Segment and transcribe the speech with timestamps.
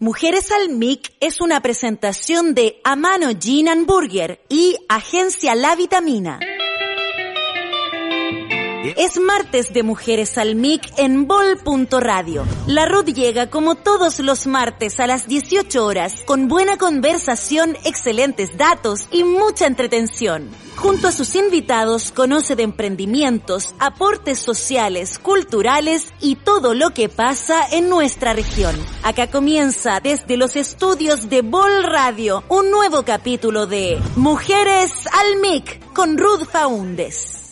[0.00, 6.38] Mujeres al MIC es una presentación de Amano Gin and Burger y Agencia La Vitamina.
[8.84, 12.44] Es martes de Mujeres al MIC en Bol.radio.
[12.68, 18.56] La Ruth llega como todos los martes a las 18 horas con buena conversación, excelentes
[18.56, 20.48] datos y mucha entretención.
[20.76, 27.66] Junto a sus invitados conoce de emprendimientos, aportes sociales, culturales y todo lo que pasa
[27.72, 28.76] en nuestra región.
[29.02, 35.92] Acá comienza desde los estudios de Bol Radio un nuevo capítulo de Mujeres al MIC
[35.92, 37.47] con Ruth Faundes.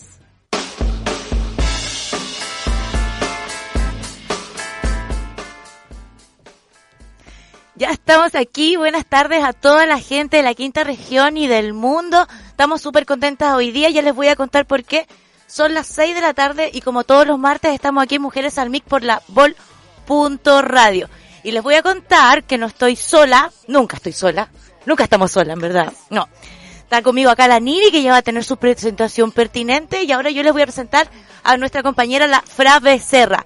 [7.79, 8.77] Ya estamos aquí.
[8.77, 12.27] Buenas tardes a toda la gente de la quinta región y del mundo.
[12.47, 13.91] Estamos súper contentas hoy día.
[13.91, 15.07] Ya les voy a contar por qué.
[15.47, 18.71] Son las 6 de la tarde y como todos los martes estamos aquí Mujeres al
[18.71, 21.11] Mic por la Vol.radio.
[21.43, 23.53] Y les voy a contar que no estoy sola.
[23.67, 24.49] Nunca estoy sola.
[24.87, 25.93] Nunca estamos solas, en verdad.
[26.09, 26.31] No.
[26.79, 30.31] Está conmigo acá la Nivi que ya va a tener su presentación pertinente y ahora
[30.31, 31.11] yo les voy a presentar
[31.45, 33.45] a nuestra compañera la Fra Becerra.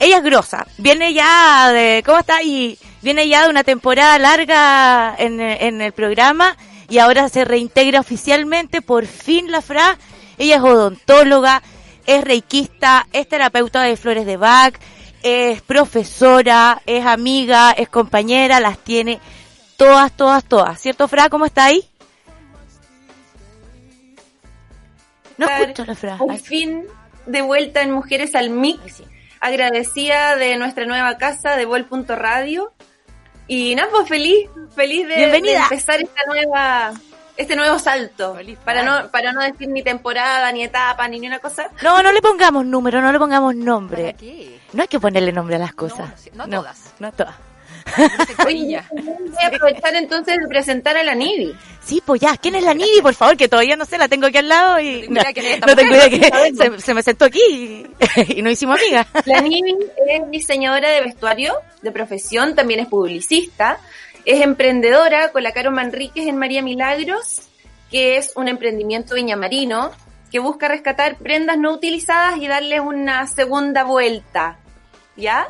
[0.00, 0.66] Ella es grosa.
[0.78, 2.02] Viene ya de...
[2.04, 2.42] ¿Cómo está?
[2.42, 6.56] Y viene ya de una temporada larga en, en el programa
[6.88, 9.98] y ahora se reintegra oficialmente, por fin la Fra.
[10.38, 11.62] Ella es odontóloga,
[12.06, 14.74] es reikista, es terapeuta de flores de Bach,
[15.22, 19.20] es profesora, es amiga, es compañera, las tiene
[19.76, 20.80] todas, todas, todas.
[20.80, 21.28] ¿Cierto, Fra?
[21.28, 21.88] ¿Cómo está ahí?
[25.38, 26.18] No escucho la Fra.
[26.18, 26.84] Por fin
[27.26, 28.80] de vuelta en Mujeres al MIC.
[29.40, 32.72] Agradecida de nuestra nueva casa de Vol.radio
[33.52, 36.94] y nada, pues feliz, feliz de, de, empezar esta nueva,
[37.36, 38.34] este nuevo salto.
[38.64, 41.68] para no, para no decir ni temporada, ni etapa, ni ni una cosa.
[41.82, 44.16] No, no le pongamos número, no le pongamos nombre.
[44.72, 46.30] No hay que ponerle nombre a las cosas.
[46.32, 46.94] No, no, todas.
[46.98, 47.34] No todas.
[48.42, 48.86] Voy a
[49.46, 51.54] aprovechar entonces de presentar a la Nivi.
[51.84, 53.00] Sí, pues ya, ¿quién es la Nivi?
[53.02, 55.20] Por favor, que todavía no sé, la tengo aquí al lado y no,
[55.74, 57.86] tengo idea que se, me sentó aquí
[58.28, 59.06] y, no hicimos amiga.
[59.24, 59.74] La Nivi
[60.08, 63.78] es diseñadora de vestuario de profesión, también es publicista,
[64.24, 67.48] es emprendedora con la Caro Manríquez en María Milagros,
[67.90, 69.90] que es un emprendimiento viñamarino
[70.30, 74.58] que busca rescatar prendas no utilizadas y darles una segunda vuelta,
[75.14, 75.46] ¿ya?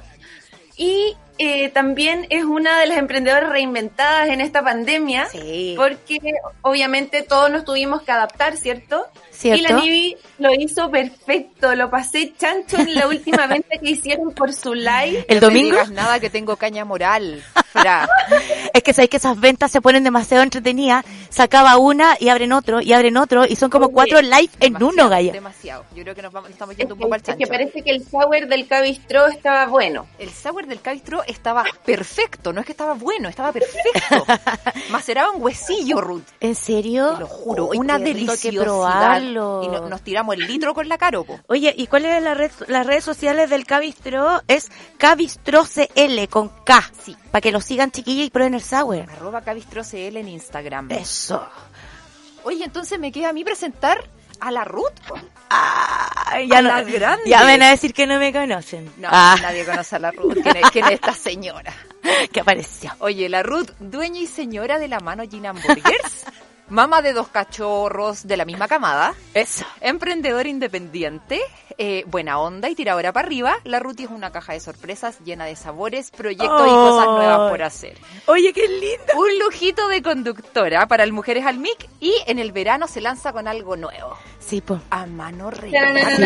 [0.76, 5.28] Y eh, también es una de las emprendedoras reinventadas en esta pandemia,
[5.76, 6.18] porque
[6.60, 9.06] obviamente todos nos tuvimos que adaptar, ¿cierto?
[9.44, 14.32] Y la Nivi lo hizo perfecto, lo pasé chancho en la última venta que hicieron
[14.32, 15.24] por su live.
[15.28, 15.76] ¿El domingo?
[15.86, 17.42] No nada que tengo caña moral.
[18.74, 21.04] es que sabéis que esas ventas se ponen demasiado entretenidas.
[21.30, 25.08] Sacaba una y abren otro y abren otro y son como cuatro live en uno,
[25.08, 25.32] Gaya.
[25.32, 25.84] Demasiado.
[25.94, 27.42] Yo creo que nos, estamos yendo un poco al chancho.
[27.42, 30.06] Es que parece que el sour del Cabistro estaba bueno.
[30.18, 34.26] El sour del Cabistro estaba perfecto, no es que estaba bueno, estaba perfecto.
[34.90, 36.24] Maceraba un huesillo, Ruth.
[36.40, 37.14] ¿En serio?
[37.14, 39.21] Te lo juro, una deliciosidad.
[39.22, 41.24] Y nos tiramos el litro con la caro.
[41.46, 44.42] Oye, ¿y cuáles es la red, las redes sociales del Cabistro?
[44.48, 46.90] Es CabistroCL con K.
[47.02, 47.16] Sí.
[47.30, 49.06] Para que lo sigan chiquillos y prueben el sour.
[49.16, 50.90] Arroba CavistroCL en Instagram.
[50.90, 51.46] Eso.
[52.44, 54.04] Oye, entonces me queda a mí presentar
[54.40, 54.90] a la Ruth.
[55.50, 57.28] Ah, ya a la grande.
[57.28, 58.92] Ya van a decir que no me conocen.
[58.98, 59.36] No, ah.
[59.40, 60.38] nadie conoce a la Ruth.
[60.42, 61.72] ¿Quién es, quién es esta señora?
[62.32, 62.92] que apareció.
[62.98, 66.26] Oye, la Ruth, dueña y señora de la mano Gin Burgers.
[66.72, 69.12] Mamá de dos cachorros de la misma camada.
[69.34, 69.66] Eso.
[69.82, 71.42] Emprendedor independiente,
[71.76, 73.58] eh, buena onda y tiradora para arriba.
[73.64, 77.62] La Ruti es una caja de sorpresas llena de sabores, proyectos y cosas nuevas por
[77.62, 77.98] hacer.
[78.24, 79.12] Oye, qué lindo.
[79.18, 83.34] Un lujito de conductora para el Mujeres al MIC y en el verano se lanza
[83.34, 84.16] con algo nuevo.
[84.38, 84.80] Sí, pues.
[84.88, 86.16] A mano reñaca.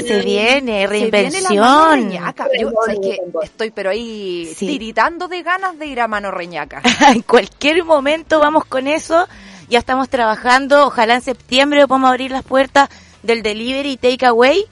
[0.00, 2.10] se viene, reinvención.
[2.10, 6.82] Yo que estoy pero ahí tiritando de ganas de ir a mano reñaca.
[7.14, 9.28] en cualquier momento vamos con eso
[9.74, 12.88] ya estamos trabajando, ojalá en septiembre podamos abrir las puertas
[13.24, 14.64] del delivery y takeaway.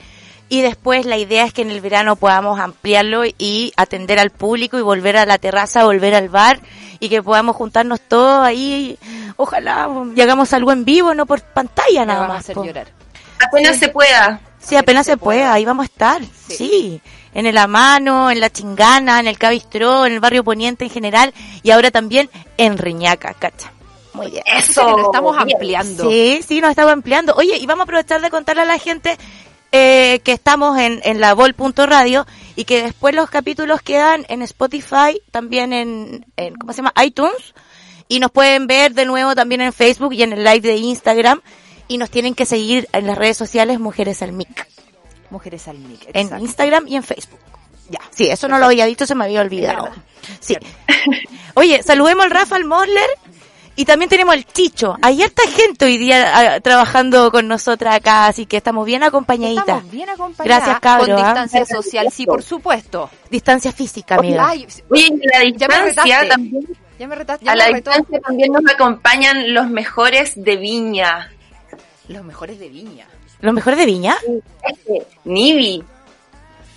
[0.48, 4.78] Y después la idea es que en el verano podamos ampliarlo y atender al público
[4.78, 6.60] y volver a la terraza, volver al bar
[7.00, 8.96] y que podamos juntarnos todos ahí.
[9.36, 12.36] Ojalá y hagamos algo en vivo, no por pantalla nada más.
[12.36, 12.86] A hacer llorar.
[13.44, 14.40] Apenas se pueda.
[14.60, 16.22] Sí, apenas se, pueda, ahí vamos a estar.
[16.48, 17.00] Sí.
[17.34, 21.34] En el Amano, en la Chingana, en el Cabistró, en el barrio Poniente en general
[21.64, 23.72] y ahora también en Reñaca, cacha.
[24.14, 24.44] Muy bien.
[24.46, 24.96] Eso.
[24.96, 26.08] Nos estamos ampliando.
[26.08, 27.34] Sí, sí, nos estamos ampliando.
[27.36, 29.16] Oye, y vamos a aprovechar de contarle a la gente
[29.72, 32.26] eh, que estamos en, en la vol.radio
[32.56, 36.92] y que después los capítulos quedan en Spotify, también en, en, ¿cómo se llama?
[37.02, 37.54] iTunes.
[38.08, 41.40] Y nos pueden ver de nuevo también en Facebook y en el live de Instagram.
[41.88, 44.68] Y nos tienen que seguir en las redes sociales Mujeres al MIC.
[45.30, 46.10] Mujeres al MIC.
[46.12, 47.40] En Instagram y en Facebook.
[47.88, 49.88] Ya, sí, eso no lo había dicho, se me había olvidado.
[50.40, 50.56] Sí.
[51.54, 53.08] Oye, saludemos al Rafa al Mosler
[53.76, 54.96] y también tenemos al Chicho.
[55.02, 59.66] Hay harta gente hoy día ah, trabajando con nosotras acá, así que estamos bien acompañaditas.
[59.66, 60.46] Estamos bien acompañadas.
[60.58, 61.08] Gracias, cabros.
[61.08, 61.24] Con ¿ah?
[61.24, 63.08] distancia social, sí, por supuesto.
[63.30, 64.46] Distancia física, amiga.
[64.48, 66.28] Ay, Oye, y la Ya me distancia retaste.
[66.28, 66.66] también.
[66.98, 67.90] ya me retaste, ya A me la retó.
[67.90, 71.30] distancia también nos acompañan los mejores de Viña.
[72.08, 73.06] Los mejores de Viña.
[73.40, 74.16] ¿Los mejores de Viña?
[74.68, 75.82] Este, Nivi.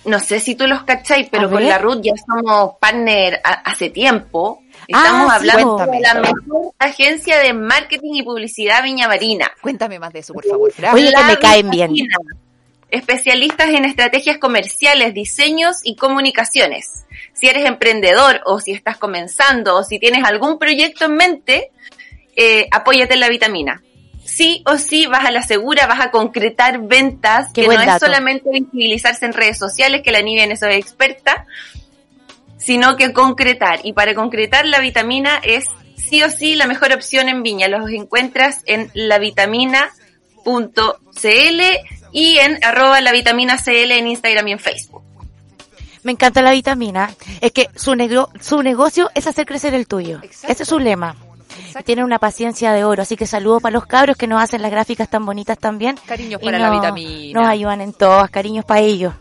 [0.06, 3.90] No sé si tú los cacháis, pero con la Ruth ya somos partner a- hace
[3.90, 4.62] tiempo.
[4.92, 9.50] Ah, Estamos sí, hablando de la mejor agencia de marketing y publicidad Viña Marina.
[9.60, 10.94] Cuéntame más de eso, por favor, Fran.
[10.94, 11.92] Oye, que me caen bien.
[12.88, 17.04] Especialistas en estrategias comerciales, diseños y comunicaciones.
[17.32, 21.70] Si eres emprendedor o si estás comenzando o si tienes algún proyecto en mente,
[22.36, 23.82] eh, apóyate en la vitamina.
[24.24, 27.90] Sí o sí vas a la segura, vas a concretar ventas, Qué que no dato.
[27.92, 31.46] es solamente visibilizarse en redes sociales, que la Nivea en eso es experta,
[32.58, 33.80] sino que concretar.
[33.84, 35.64] Y para concretar la vitamina es
[35.96, 37.68] sí o sí la mejor opción en Viña.
[37.68, 39.90] Los encuentras en lavitamina.cl
[42.12, 45.02] y en arroba la vitamina CL en Instagram y en Facebook.
[46.02, 47.12] Me encanta la vitamina.
[47.40, 50.20] Es que su, negro, su negocio es hacer crecer el tuyo.
[50.22, 50.52] Exacto.
[50.52, 51.16] Ese es su lema.
[51.58, 51.82] Exacto.
[51.84, 53.02] Tienen una paciencia de oro.
[53.02, 55.96] Así que saludos para los cabros que nos hacen las gráficas tan bonitas también.
[56.06, 57.40] Cariños Y para la vitamina.
[57.40, 58.30] Nos ayudan en todas.
[58.30, 59.14] Cariños para ellos.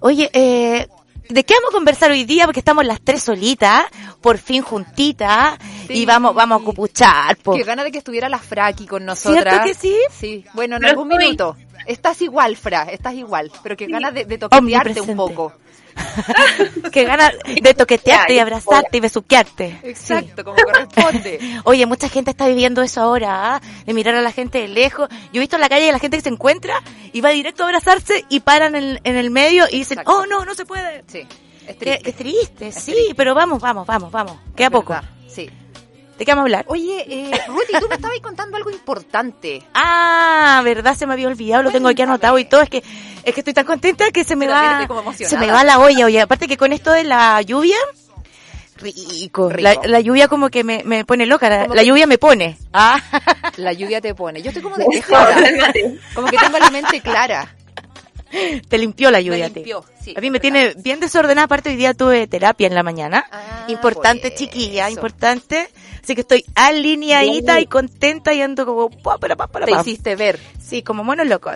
[0.00, 0.88] Oye, eh,
[1.28, 2.44] ¿de qué vamos a conversar hoy día?
[2.44, 3.84] Porque estamos las tres solitas,
[4.20, 5.94] por fin juntitas, Sí.
[5.94, 7.36] y vamos, vamos a cupuchar.
[7.38, 7.54] po.
[7.54, 9.42] Qué gana de que estuviera la Fra aquí con nosotras.
[9.42, 9.96] ¿Cierto que sí?
[10.10, 10.44] Sí.
[10.54, 11.56] Bueno, en Pero algún estoy- minuto.
[11.86, 13.50] Estás igual, Fra, estás igual.
[13.62, 15.52] Pero qué ganas de, de toquetearte un poco.
[16.92, 19.78] Qué ganas de toquetearte y abrazarte y besuquearte.
[19.82, 21.38] Exacto, como corresponde.
[21.64, 23.60] Oye, mucha gente está viviendo eso ahora, ¿ah?
[23.86, 25.08] de mirar a la gente de lejos.
[25.32, 27.62] Yo he visto en la calle a la gente que se encuentra y va directo
[27.64, 30.20] a abrazarse y paran en, en el medio y dicen, Exacto.
[30.20, 31.04] oh no, no se puede.
[31.06, 31.26] Sí.
[31.66, 32.02] Es triste.
[32.02, 33.14] qué triste, sí, triste.
[33.14, 34.36] pero vamos, vamos, vamos, vamos.
[34.56, 34.94] Queda Es poco.
[34.94, 35.10] verdad.
[36.18, 36.64] ¿De qué vamos a hablar?
[36.66, 39.62] Oye, eh, Ruti, tú me estabas contando algo importante.
[39.72, 42.60] Ah, verdad, se me había olvidado, lo tengo aquí anotado y todo.
[42.60, 42.82] Es que
[43.22, 46.06] es que estoy tan contenta que se me va se me va la olla.
[46.06, 47.76] Oye, aparte que con esto de la lluvia,
[48.78, 49.48] rico.
[49.48, 49.62] Rico.
[49.62, 52.58] La, la lluvia como que me, me pone loca, la, lluvia me pone.
[52.72, 53.00] Ah,
[53.56, 54.42] La lluvia te pone.
[54.42, 55.36] Yo estoy como despejada.
[56.14, 57.54] como que tengo la mente clara.
[58.68, 59.48] Te limpió la lluvia.
[59.48, 62.82] limpió, sí, a mí me tiene bien desordenada, aparte hoy día tuve terapia en la
[62.82, 63.26] mañana.
[63.30, 65.68] Ah, importante, por chiquilla, importante.
[66.02, 69.80] Así que estoy alineadita y contenta y ando como pa, para, pa, para, Te pa.
[69.82, 70.40] hiciste ver.
[70.58, 71.50] Sí, como mono loco.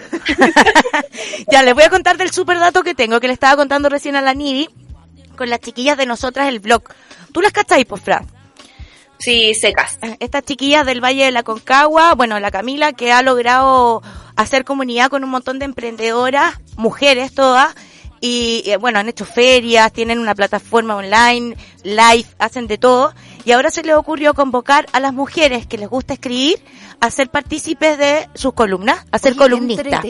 [1.51, 4.17] ya, les voy a contar del super dato que tengo, que le estaba contando recién
[4.17, 4.69] a la Nidi,
[5.37, 6.83] con las chiquillas de nosotras el blog.
[7.33, 8.27] ¿Tú las cacháis, pues, Fran?
[9.23, 10.01] Sí, secas.
[10.19, 14.03] Estas chiquillas del Valle de la Concagua, bueno, la Camila que ha logrado
[14.35, 17.73] hacer comunidad con un montón de emprendedoras, mujeres todas,
[18.21, 23.15] y eh, bueno, han hecho ferias, tienen una plataforma online, live, hacen de todo,
[23.45, 26.59] y ahora se les ocurrió convocar a las mujeres que les gusta escribir
[26.99, 30.05] a ser partícipes de sus columnas, a ser columnistas.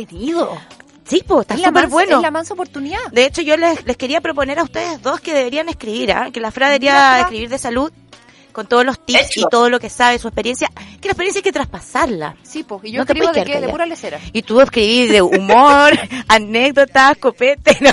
[1.05, 2.17] Sí, pues, está súper bueno.
[2.17, 3.01] Es la mansa oportunidad.
[3.11, 6.31] De hecho, yo les, les quería proponer a ustedes dos que deberían escribir, ¿ah?
[6.33, 7.93] que la Fra debería escribir de salud
[8.53, 9.41] con todos los tips Hecho.
[9.41, 10.69] y todo lo que sabe, su experiencia,
[11.01, 12.37] que la experiencia hay que traspasarla.
[12.43, 12.85] Sí, pues.
[12.85, 13.67] Y yo No te escribo puedes de quedar qué?
[13.67, 14.21] De pura lecera.
[14.33, 17.91] Y tú escribís de humor, anécdotas, copete, ¿no?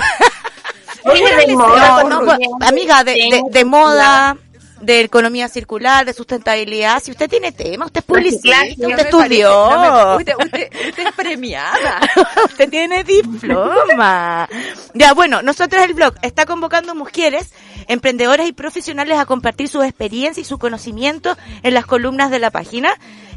[1.10, 4.36] Oye, de moda, No, no, amiga, de, de, de moda,
[4.80, 7.02] de economía circular, de sustentabilidad.
[7.02, 9.68] Si usted tiene tema, usted es publicista, usted No estudió.
[9.68, 12.00] parece- no me- usted, usted- usted es premiada.
[12.44, 14.48] Usted tiene diploma.
[14.94, 17.50] Ya, bueno, nosotros el blog está convocando mujeres,
[17.88, 22.50] emprendedoras y profesionales a compartir su experiencia y su conocimiento en las columnas de la
[22.50, 22.90] página.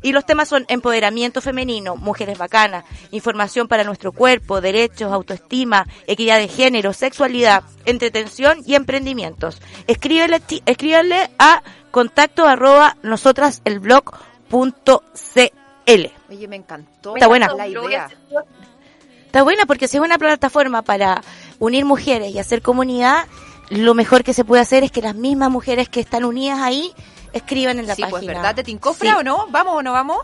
[0.03, 6.38] Y los temas son empoderamiento femenino, mujeres bacanas, información para nuestro cuerpo, derechos, autoestima, equidad
[6.38, 9.62] de género, sexualidad, entretención y emprendimientos.
[9.88, 12.98] Escríbele, ti- escríbele a contacto arroba
[14.51, 16.12] nosotraselblog.cl.
[16.29, 17.15] Oye, me encantó.
[17.15, 17.48] Está buena.
[17.55, 18.10] La idea.
[19.25, 21.22] Está buena porque si es una plataforma para
[21.60, 23.25] unir mujeres y hacer comunidad,
[23.69, 26.93] lo mejor que se puede hacer es que las mismas mujeres que están unidas ahí
[27.33, 28.19] escriban en la Sí, página.
[28.19, 28.55] pues, ¿verdad?
[28.55, 29.15] ¿Te tincofra Sí.
[29.19, 29.47] o no?
[29.49, 30.19] ¿Vamos o no vamos?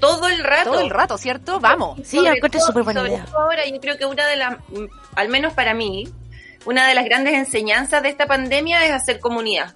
[0.00, 0.72] Todo el rato.
[0.72, 1.60] Todo el rato, ¿cierto?
[1.60, 1.98] Vamos.
[2.04, 3.24] Sí, Sobre encuentro todo- súper buena sobre idea.
[3.26, 6.08] todo ahora yo creo que una de las, mm, al menos para mí,
[6.64, 9.74] una de las grandes enseñanzas de esta pandemia es hacer comunidad.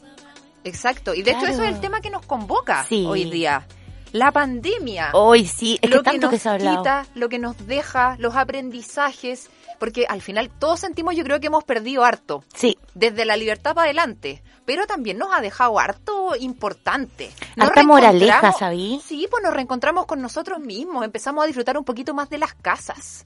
[0.65, 1.15] Exacto.
[1.15, 3.05] Y de hecho eso es el tema que nos convoca Sí.
[3.07, 3.67] hoy día.
[4.13, 5.11] La pandemia.
[5.13, 6.79] Hoy sí, es lo que tanto nos que se ha hablado.
[6.79, 11.49] quita, lo que nos deja, los aprendizajes, porque al final todos sentimos, yo creo que
[11.49, 16.37] hemos perdido harto, Sí, desde la libertad para adelante, pero también nos ha dejado harto
[16.39, 17.31] importante.
[17.55, 19.01] Nos harta moraleja, ¿sabí?
[19.03, 22.53] Sí, pues nos reencontramos con nosotros mismos, empezamos a disfrutar un poquito más de las
[22.53, 23.25] casas.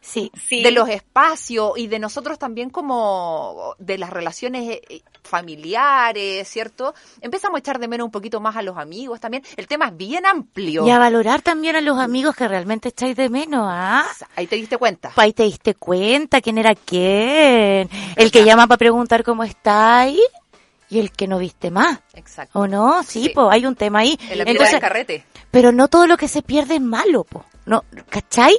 [0.00, 0.30] Sí.
[0.40, 0.62] Sí.
[0.62, 6.94] de los espacios y de nosotros también como de las relaciones eh, familiares, ¿cierto?
[7.20, 9.42] Empezamos a echar de menos un poquito más a los amigos también.
[9.56, 10.86] El tema es bien amplio.
[10.86, 14.06] Y a valorar también a los amigos que realmente echáis de menos, ¿ah?
[14.36, 15.10] Ahí te diste cuenta.
[15.16, 17.90] Ahí te diste cuenta quién era quién.
[18.14, 20.20] El que llama para preguntar cómo estáis
[20.88, 21.98] y el que no viste más.
[22.14, 22.58] Exacto.
[22.58, 23.02] ¿O no?
[23.02, 23.28] Sí, Sí.
[23.34, 24.18] pues hay un tema ahí.
[24.30, 25.24] En la piedra Entonces, del carrete.
[25.50, 27.44] pero no todo lo que se pierde es malo, po.
[27.64, 28.56] No, ¿cachai?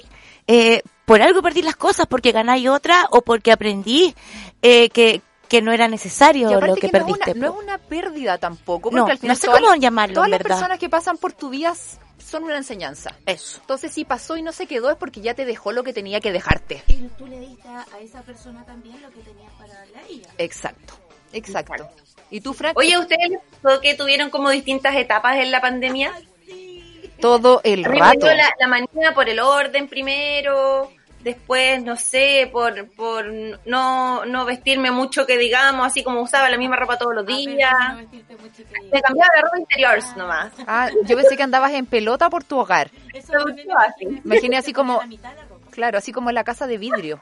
[0.48, 4.14] Eh, por algo perdí las cosas, porque ganáis otra o porque aprendí
[4.62, 7.32] eh, que, que no era necesario lo que, que no es perdiste.
[7.32, 10.16] una- no, es una pérdida tampoco, porque No, al final no sé todas- cómo llamarlo,
[10.16, 10.56] todas las verdad.
[10.56, 11.74] personas que pasan por tu vida
[12.18, 13.16] son una enseñanza.
[13.26, 13.60] Eso.
[13.62, 16.20] Entonces si pasó y no se quedó es porque ya te dejó lo que tenía
[16.20, 16.84] que dejarte.
[16.88, 20.30] Y tú le diste a esa persona también lo que tenías para darle a ella.
[20.38, 20.96] Exacto,
[21.34, 21.88] exacto.
[22.30, 22.78] ¿Y tú, Frank?
[22.78, 23.40] Oye, ¿a ¿ustedes
[23.82, 26.14] que tuvieron como distintas etapas en la pandemia?
[27.20, 28.28] todo el A mí me rato.
[28.28, 30.92] la, la manía por el orden primero,
[31.24, 33.26] después, no sé, por, por
[33.66, 37.74] no, no vestirme mucho que digamos, así como usaba la misma ropa todos los días.
[38.92, 40.52] Me cambiaba de ropa interior nomás.
[40.68, 42.92] Ah, yo pensé que andabas en pelota por tu hogar.
[44.00, 45.02] Me imaginé así como,
[45.72, 47.22] claro, así como en la casa de vidrio.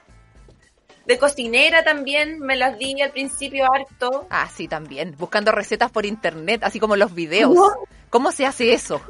[1.06, 4.28] De cocinera también me las di al principio harto.
[4.30, 5.16] Ah, sí, también.
[5.18, 7.54] Buscando recetas por internet, así como los videos.
[7.54, 7.68] No.
[8.10, 9.02] ¿Cómo se hace eso?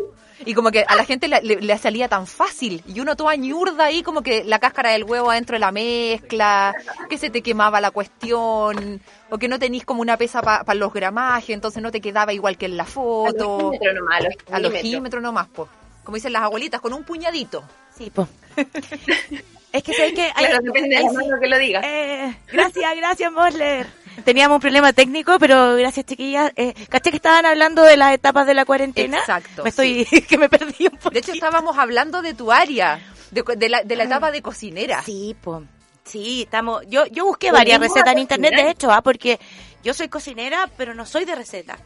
[0.45, 2.83] Y como que a la gente le, le- le salía tan fácil.
[2.87, 6.73] Y uno toda ñurda ahí, como que la cáscara del huevo adentro de la mezcla,
[7.09, 10.91] que se te quemaba la cuestión, o que no tenís como una pesa para los
[10.91, 13.57] gramajes, entonces no te quedaba igual que en la A los foto.
[13.71, 14.81] kilómetros nomás, a los A los kilómetros.
[14.81, 15.69] kilómetros nomás, pues.
[16.03, 17.63] Como dicen las abuelitas, con un puñadito.
[17.97, 18.27] Sí, pues.
[19.73, 21.81] es que sé que hay, Claro, depende de hay- la mano que lo diga.
[21.83, 23.87] Eh, gracias, gracias, Mosler.
[24.23, 26.51] Teníamos un problema técnico, pero gracias, chiquillas.
[26.55, 29.17] Eh, ¿Caché que estaban hablando de las etapas de la cuarentena?
[29.19, 31.09] Exacto, Me estoy, que me perdí un poco.
[31.09, 32.99] De hecho, estábamos hablando de tu área,
[33.31, 35.01] de, de la, de la etapa de cocinera.
[35.03, 35.63] Sí, pues.
[36.05, 36.83] Sí, estamos.
[36.87, 39.01] Yo, yo busqué varias recetas en internet, de hecho, ¿ah?
[39.01, 39.39] porque
[39.83, 41.77] yo soy cocinera, pero no soy de receta.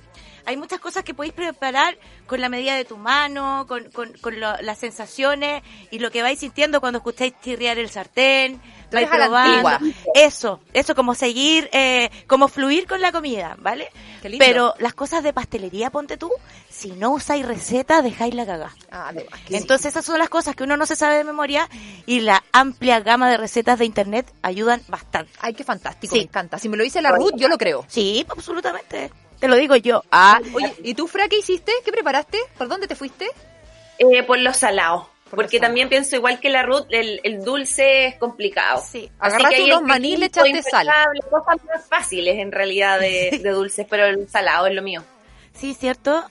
[0.46, 4.40] Hay muchas cosas que podéis preparar con la medida de tu mano, con, con, con
[4.40, 8.62] lo- las sensaciones y lo que vais sintiendo cuando escucháis chirriar el sartén.
[8.92, 9.86] Vais probando.
[10.16, 13.90] Eso, eso, como seguir, eh, como fluir con la comida, ¿vale?
[14.22, 14.44] Qué lindo.
[14.44, 16.32] Pero las cosas de pastelería, ponte tú,
[16.70, 18.76] si no usáis recetas, dejáis la cagada.
[18.92, 19.12] Ah,
[19.48, 19.56] sí.
[19.56, 21.70] Entonces esas son las cosas que uno no se sabe de memoria
[22.08, 25.32] y la amplia gama de recetas de internet ayudan bastante.
[25.40, 26.22] Ay, qué fantástico, Sí.
[26.22, 26.58] me encanta.
[26.58, 27.86] Si me lo dice la Ruth, yo lo creo.
[27.88, 29.12] Sí, absolutamente.
[29.40, 30.04] Te lo digo yo.
[30.12, 31.72] Ah, Oye, ¿y tú, Fra, qué hiciste?
[31.86, 32.38] ¿Qué preparaste?
[32.58, 33.28] ¿Por dónde te fuiste?
[33.98, 35.04] Eh, por los salados.
[35.30, 35.62] Por Porque los salados.
[35.70, 38.82] también pienso igual que la Ruth, el, el dulce es complicado.
[38.86, 39.10] sí.
[39.20, 40.90] Agarraste unos maní y echaste sal.
[41.30, 45.04] Cosas más fáciles en realidad de, de dulces, pero el salado es lo mío.
[45.54, 46.24] Sí, ¿cierto?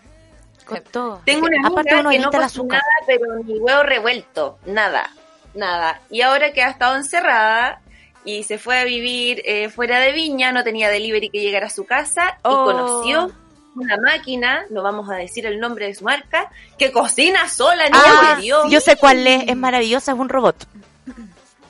[0.67, 1.23] Con todo.
[1.25, 2.81] Tengo una Aparte amiga que no azúcar.
[2.83, 5.11] nada, pero ni huevo revuelto, nada,
[5.55, 6.01] nada.
[6.11, 7.81] Y ahora que ha estado encerrada
[8.31, 11.71] y se fue a vivir eh, fuera de Viña, no tenía delivery que llegara a
[11.71, 12.65] su casa y Oh.
[12.65, 13.31] conoció
[13.75, 18.03] una máquina, no vamos a decir el nombre de su marca, que cocina sola, niña
[18.05, 18.71] Ah, de Dios.
[18.71, 20.57] yo sé cuál es, es maravillosa, es un robot.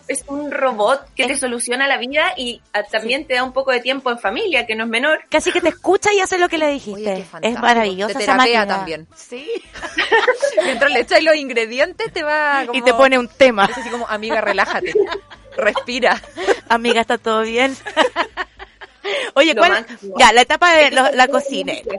[0.08, 3.52] Es un robot que Es- te soluciona la vida y ah, también te da un
[3.52, 5.20] poco de tiempo en familia, que no es menor.
[5.28, 7.26] Casi que te escucha y hace lo que le Oye, dijiste.
[7.42, 8.76] qué es maravillosa Te esa terapea máquina.
[8.78, 9.06] también.
[9.14, 9.46] Sí.
[10.64, 12.78] Mientras le echáis los ingredientes, te va como...
[12.78, 13.66] Y te pone un tema.
[13.66, 14.94] Es así como, amiga, relájate.
[15.58, 16.20] Respira.
[16.68, 17.76] Amiga, ¿está todo bien?
[19.34, 19.86] Oye, ¿cuál?
[20.18, 21.98] Ya, la etapa de lo- la cocinera.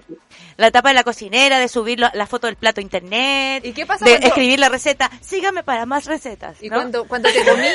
[0.57, 3.65] La etapa de la cocinera, de subir lo- la foto del plato a internet.
[3.65, 5.09] ¿Y qué pasa De cuando- escribir la receta.
[5.21, 6.57] Sígame para más recetas.
[6.61, 7.67] Y cuando, cuando te comí,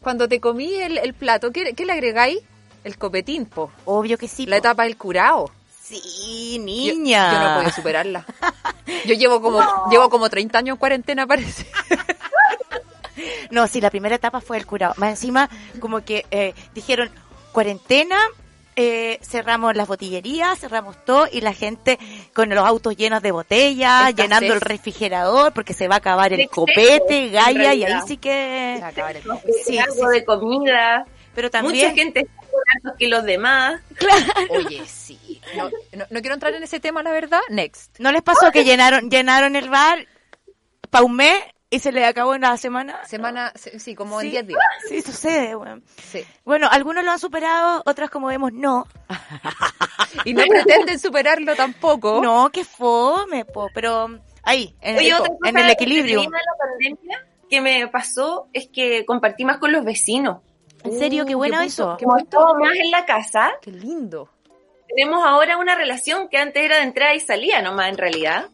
[0.00, 2.38] cuando te comí el, el plato, ¿qué, qué le agregáis?
[2.84, 3.70] El copetín, po.
[3.84, 4.46] Obvio que sí.
[4.46, 4.60] La po.
[4.60, 5.50] etapa del curao.
[5.82, 7.32] Sí, niña.
[7.32, 8.24] Yo, no podía superarla.
[9.04, 11.66] Yo llevo como, llevo como 30 años en cuarentena, parece.
[13.50, 14.94] No, sí, la primera etapa fue el curado.
[14.96, 15.48] Más encima,
[15.80, 17.10] como que eh, dijeron,
[17.52, 18.18] cuarentena,
[18.76, 21.98] eh, cerramos las botillerías, cerramos todo y la gente
[22.32, 24.16] con los autos llenos de botellas, Escasez.
[24.16, 28.00] llenando el refrigerador porque se va a acabar el Exceso, copete, en Gaia, y ahí
[28.06, 28.76] sí que...
[28.78, 29.22] Se acaba el-
[29.64, 31.06] Sí, algo sí, de comida.
[31.34, 31.94] Pero Mucha también...
[31.94, 33.80] gente está con hartos kilos de más.
[34.50, 35.40] Oye, sí.
[35.56, 37.40] No, no, no quiero entrar en ese tema, la verdad.
[37.50, 37.98] Next.
[37.98, 40.06] ¿No les pasó que llenaron llenaron el bar
[41.10, 41.42] mes
[41.74, 43.04] y se le acabó en una semana?
[43.06, 44.26] Semana, sí, sí, como Sí.
[44.26, 44.60] en 10 días.
[44.88, 45.82] Sí, sucede, bueno.
[46.10, 46.24] Sí.
[46.44, 48.86] Bueno, algunos lo han superado, otras como vemos no.
[50.24, 52.20] Y no pretenden superarlo tampoco.
[52.22, 56.20] No, que fome, po, pero ahí, en, Oye, el, otra cosa en el equilibrio.
[56.20, 60.38] de la pandemia que me pasó es que compartí más con los vecinos.
[60.84, 61.96] En serio, qué Uh, bueno qué eso.
[62.00, 62.16] bonito.
[62.18, 64.28] estamos más en la casa, Qué lindo.
[64.88, 68.48] tenemos ahora una relación que antes era de entrada y salida nomás en realidad.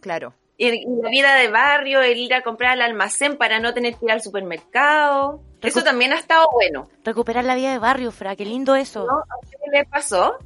[0.00, 0.34] Claro.
[0.56, 4.04] Y la vida de barrio, el ir a comprar al almacén para no tener que
[4.06, 5.40] ir al supermercado.
[5.60, 6.88] Eso Recu- también ha estado bueno.
[7.04, 9.04] Recuperar la vida de barrio, Fra, qué lindo eso.
[9.06, 9.18] ¿no?
[9.18, 10.36] ¿A usted qué le pasó?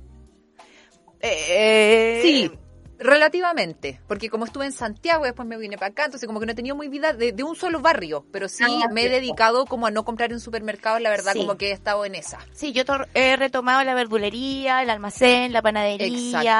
[1.20, 2.50] Eh, Sí,
[2.98, 6.52] relativamente, porque como estuve en Santiago, después me vine para acá, entonces como que no
[6.52, 9.66] he tenido muy vida de, de un solo barrio, pero sí Ah, me he dedicado
[9.66, 11.38] como a no comprar en supermercados, la verdad Sí.
[11.40, 12.38] como que he estado en esa.
[12.52, 12.82] Sí, yo
[13.14, 16.06] he retomado la verdulería, el almacén, la panadería,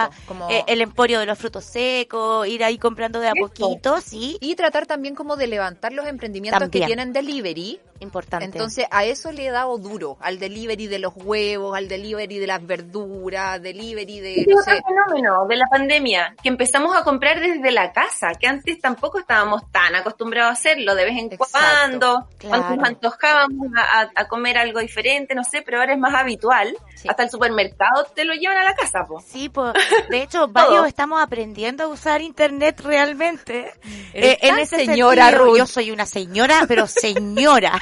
[0.05, 4.01] Exacto, como- eh, el emporio de los frutos secos, ir ahí comprando de a poquito,
[4.01, 6.83] sí, Y tratar también como de levantar los emprendimientos También.
[6.83, 7.81] que tienen delivery.
[8.01, 8.45] Importante.
[8.47, 12.47] Entonces a eso le he dado duro, al delivery de los huevos, al delivery de
[12.47, 17.41] las verduras, delivery de, no otro sé, fenómeno de la pandemia, que empezamos a comprar
[17.41, 21.49] desde la casa, que antes tampoco estábamos tan acostumbrados a hacerlo, de vez en Exacto,
[21.51, 22.63] cuando, claro.
[22.63, 26.15] cuando nos antojábamos a, a- a comer algo diferente, no sé, pero ahora es más
[26.15, 26.77] habitual.
[26.97, 27.09] Sí.
[27.09, 29.21] Hasta el supermercado te lo llevan a la casa, po.
[29.21, 29.73] Sí, pues,
[30.11, 33.73] de hecho, varios estamos aprendiendo a usar internet realmente.
[34.13, 35.59] Eh, en ese señora, sentido, Ruth.
[35.59, 37.81] yo soy una señora, pero señora.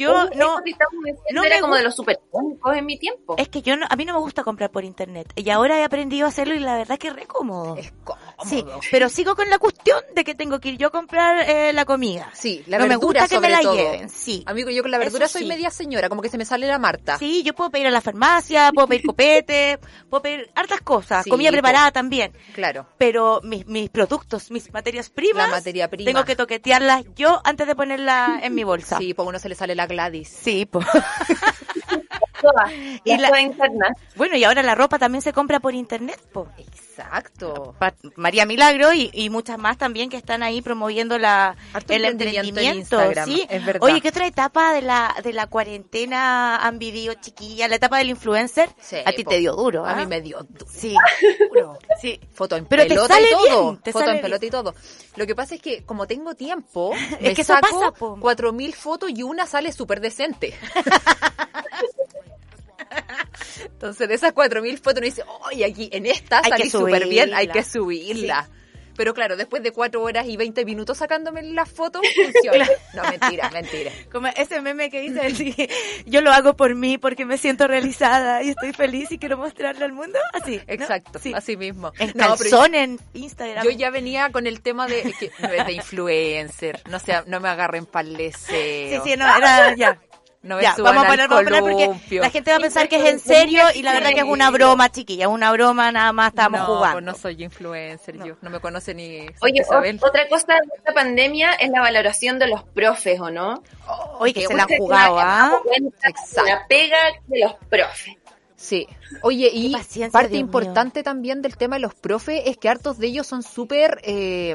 [0.00, 0.74] yo no, que
[1.32, 3.34] no era me como de los supercómicos en mi tiempo.
[3.38, 5.32] es que yo no, a mí no me gusta comprar por internet.
[5.36, 7.76] Y ahora he aprendido a hacerlo y la verdad que es re cómodo.
[7.76, 8.20] es cómodo.
[8.44, 11.72] Sí, pero sigo con la cuestión de que tengo que ir yo a comprar eh,
[11.72, 12.30] la comida.
[12.32, 13.74] Sí, la no me verdura gusta que me la todo.
[13.74, 14.42] lleven, sí.
[14.46, 15.48] Amigo, yo con la Eso verdura soy sí.
[15.48, 17.18] media señora, como que se me sale la Marta.
[17.18, 19.78] Sí, yo puedo pedir a la farmacia, puedo pedir copete,
[20.10, 21.54] puedo pedir hartas cosas, Sí, comida po.
[21.54, 22.32] preparada también.
[22.54, 22.86] Claro.
[22.98, 26.06] Pero mis, mis productos, mis materias primas, La materia prima.
[26.10, 28.98] tengo que toquetearlas yo antes de ponerla en mi bolsa.
[28.98, 30.28] Sí, pues uno se le sale la Gladys.
[30.28, 30.80] Sí, po.
[32.40, 32.72] Todas,
[33.04, 33.92] Y las la- internas.
[34.16, 36.48] Bueno, y ahora la ropa también se compra por internet, po.
[36.58, 37.74] Exacto.
[37.78, 42.04] Pa- María Milagro y, y muchas más también que están ahí promoviendo la, Harto el
[42.04, 43.46] emprendimiento en ¿sí?
[43.48, 43.82] es verdad.
[43.82, 47.68] Oye, ¿qué otra etapa de la, de la cuarentena han vivido, chiquilla?
[47.68, 48.68] La etapa del influencer.
[48.78, 49.30] Sí, a ti po.
[49.30, 49.94] te dio duro, A ¿ah?
[49.96, 50.66] mí me dio duro.
[50.70, 50.94] Sí,
[51.54, 51.78] duro.
[52.00, 52.20] Sí.
[52.34, 53.70] Foto en Pero te pelota sale y todo.
[53.70, 54.74] bien, te Foto sale en pelota y todo.
[55.16, 58.18] Lo que pasa es que como tengo tiempo, Es me que eso saco pasa, po.
[58.20, 60.54] 4000 fotos y una sale súper decente.
[63.64, 67.32] Entonces, de esas 4000 fotos uno dice, "Oye, aquí en esta Hay salí súper bien,
[67.34, 67.52] hay subirla".
[67.52, 68.48] que subirla."
[68.96, 72.68] Pero claro, después de 4 horas y 20 minutos sacándome las fotos, funciona.
[72.92, 73.90] No, mentira, mentira.
[74.12, 75.54] Como ese meme que dice, así,
[76.04, 79.86] yo lo hago por mí porque me siento realizada y estoy feliz y quiero mostrarlo
[79.86, 80.18] al mundo.
[80.34, 80.56] Así.
[80.58, 80.62] ¿no?
[80.66, 81.32] Exacto, Sí.
[81.34, 81.92] así mismo.
[81.98, 83.64] En No, pero calzón, en Instagram.
[83.64, 87.86] Yo ya venía con el tema de que de influencer, no sea, no me agarren
[87.86, 89.98] para Sí, sí, no, era ya.
[90.42, 92.56] No me ya, suban vamos a al parar, vamos a parar porque la gente va
[92.56, 95.52] a pensar que es en serio y la verdad que es una broma, chiquilla, una
[95.52, 96.92] broma, nada más estábamos no, jugando.
[96.94, 100.94] pues no soy influencer, yo no me conoce ni Oye, o- otra cosa de esta
[100.94, 103.62] pandemia es la valoración de los profes, ¿o no?
[104.18, 105.60] Oye, que se la han jugado, ¿ah?
[106.46, 108.16] La pega de los profes.
[108.56, 108.86] Sí.
[109.22, 109.74] Oye, y
[110.10, 113.42] parte Dios importante también del tema de los profes es que hartos de ellos son
[113.42, 114.54] súper eh,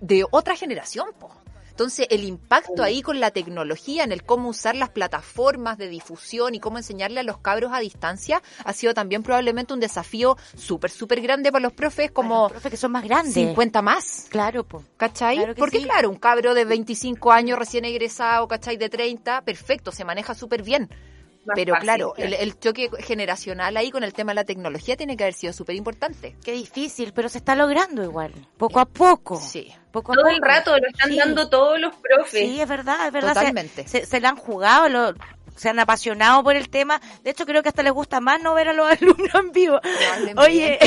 [0.00, 1.30] de otra generación, po.
[1.78, 6.56] Entonces, el impacto ahí con la tecnología, en el cómo usar las plataformas de difusión
[6.56, 10.90] y cómo enseñarle a los cabros a distancia, ha sido también probablemente un desafío súper,
[10.90, 13.32] súper grande para los profes, como Los profes que son más grandes.
[13.32, 14.26] 50 más.
[14.28, 14.82] Claro, po.
[14.96, 15.36] ¿Cachai?
[15.36, 15.84] Claro que Porque sí.
[15.84, 18.76] claro, un cabro de 25 años recién egresado, ¿cachai?
[18.76, 20.90] De 30, perfecto, se maneja súper bien.
[21.54, 22.28] Pero fácil, claro, claro.
[22.34, 25.52] El, el choque generacional ahí con el tema de la tecnología tiene que haber sido
[25.52, 26.36] súper importante.
[26.44, 29.40] Qué difícil, pero se está logrando igual, poco a poco.
[29.40, 29.72] Sí.
[29.90, 30.34] Poco a Todo poco.
[30.36, 31.16] el rato lo están Sí.
[31.16, 32.40] dando todos los profes.
[32.48, 33.28] Sí, es verdad, es verdad.
[33.32, 33.88] Se- Totalmente.
[33.88, 35.14] Se, se la han jugado, lo-
[35.58, 37.00] se han apasionado por el tema.
[37.22, 39.80] De hecho, creo que hasta les gusta más no ver a los alumnos en vivo.
[40.36, 40.78] Oye,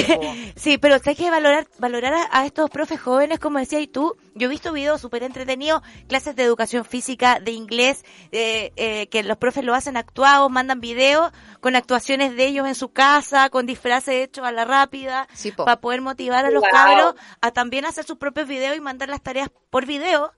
[0.56, 4.16] sí, pero hay que valorar, valorar a, a estos profes jóvenes, como decías tú.
[4.34, 9.24] Yo he visto videos súper entretenidos, clases de educación física, de inglés, eh, eh, que
[9.24, 13.66] los profes lo hacen actuados, mandan videos con actuaciones de ellos en su casa, con
[13.66, 15.66] disfraces hechos a la rápida, Sí, po.
[15.66, 16.70] para poder motivar a los Wow.
[16.72, 20.32] cabros a también hacer sus propios videos y mandar las tareas por video.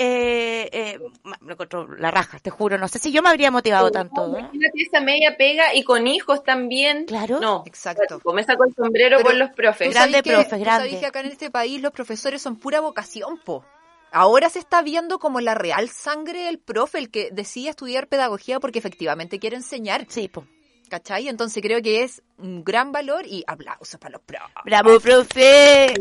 [0.00, 0.98] Eh, eh,
[1.40, 2.78] me encuentro la raja, te juro.
[2.78, 4.26] No sé si yo me habría motivado tanto.
[4.36, 4.38] ¿eh?
[4.38, 7.04] Imagínate esa media pega y con hijos también.
[7.06, 7.40] Claro.
[7.40, 8.20] No, Exacto.
[8.32, 9.92] Me saco el sombrero Pero por los profes.
[9.92, 11.00] Grande profe, grande.
[11.00, 13.64] que acá en este país los profesores son pura vocación, po.
[14.12, 18.60] Ahora se está viendo como la real sangre del profe, el que decide estudiar pedagogía
[18.60, 20.46] porque efectivamente quiere enseñar, Sí, po.
[20.88, 21.28] ¿cachai?
[21.28, 24.48] Entonces creo que es un gran valor y aplausos para los profes.
[24.64, 25.92] Bravo, profe.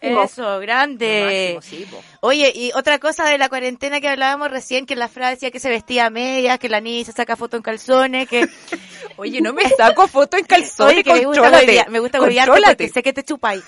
[0.00, 1.54] Eso, grande.
[1.56, 2.06] Máximo, sí.
[2.20, 5.60] Oye, y otra cosa de la cuarentena que hablábamos recién, que la frase decía que
[5.60, 8.48] se vestía a medias, que la niña se saca foto en calzones, que...
[9.16, 12.88] Oye, no me saco foto en calzones, Oye, que me gusta huevear- me gusta porque
[12.88, 13.62] sé que te chupáis.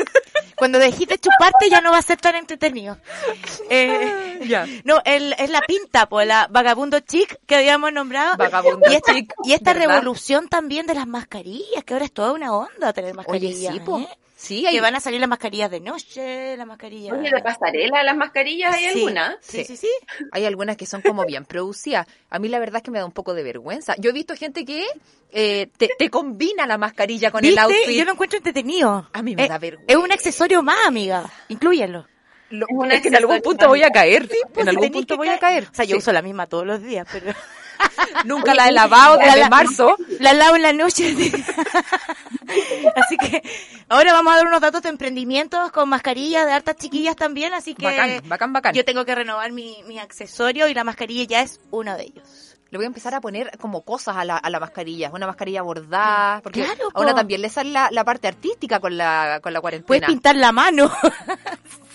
[0.56, 2.96] Cuando dejiste chuparte ya no va a ser tan entretenido.
[3.70, 4.66] Eh, Ya.
[4.84, 8.36] No, el, es la pinta, pues, la vagabundo chic que habíamos nombrado.
[8.36, 9.88] Vagabundo y esta, chic, y esta ¿verdad?
[9.96, 13.74] revolución también de las mascarillas, que ahora es toda una onda tener Oye, mascarillas.
[13.74, 13.98] sí, po.
[14.00, 14.08] ¿eh?
[14.42, 17.16] Sí, hay que van a salir las mascarillas de noche, las mascarillas...
[17.16, 18.98] Oye, de pasarela, las mascarillas, ¿hay Sí.
[18.98, 19.38] alguna?
[19.40, 19.86] Sí, sí, Sí.
[19.86, 19.88] sí.
[20.32, 22.06] Hay algunas que son como bien producidas.
[22.28, 23.94] A mí la verdad es que me da un poco de vergüenza.
[23.98, 24.84] Yo he visto gente que
[25.30, 27.60] eh, te, te combina la mascarilla con el ¿Viste?
[27.62, 27.96] outfit.
[27.96, 29.08] Yo lo encuentro entretenido.
[29.12, 29.92] A mí me Eh, da vergüenza.
[29.92, 31.30] Es un accesorio más, amiga.
[31.48, 32.06] Inclúyelo.
[32.50, 34.28] Lo- Es es que en algún punto voy a caer.
[34.28, 35.68] pues, en algún punto voy a caer.
[35.70, 35.98] O sea, yo Sí.
[35.98, 37.32] uso la misma todos los días, pero...
[38.24, 39.96] Nunca la he lavado La- desde la- marzo.
[40.20, 41.14] La lavo en la noche.
[42.96, 43.42] así que
[43.88, 47.74] ahora vamos a dar unos datos de emprendimientos con mascarillas de hartas chiquillas también, así
[47.74, 48.74] que Bacán, bacán, bacán.
[48.74, 52.56] yo tengo que renovar mi, mi accesorio y la mascarilla ya es uno de ellos.
[52.70, 55.10] Le voy a empezar a poner como cosas a la, a la mascarilla.
[55.12, 56.40] Una mascarilla bordada.
[56.42, 57.04] Porque Claro, po.
[57.14, 60.06] también le sale la, la parte artística con la, con la Puedes cuarentena.
[60.06, 60.90] pintar la mano.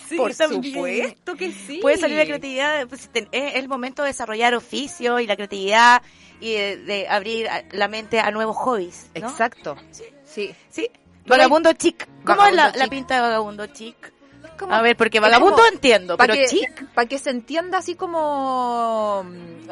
[0.08, 0.62] Sí, Por también.
[0.74, 1.78] supuesto que sí.
[1.82, 6.02] Puede salir la creatividad, pues, ten- es el momento de desarrollar oficio y la creatividad
[6.40, 9.10] y de, de abrir la mente a nuevos hobbies.
[9.20, 9.28] ¿no?
[9.28, 9.76] Exacto.
[9.90, 10.04] Sí.
[10.24, 10.54] Sí.
[10.70, 10.90] Sí.
[11.26, 12.08] Vagabundo chic.
[12.24, 14.12] ¿Cómo es la, la pinta de vagabundo chic?
[14.58, 16.86] Como- A ver, porque vagabundo como- entiendo, pero que, chic.
[16.94, 19.24] para que se entienda así como,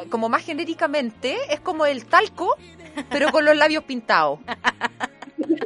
[0.09, 2.55] como más genéricamente, es como el talco,
[3.09, 4.39] pero con los labios pintados.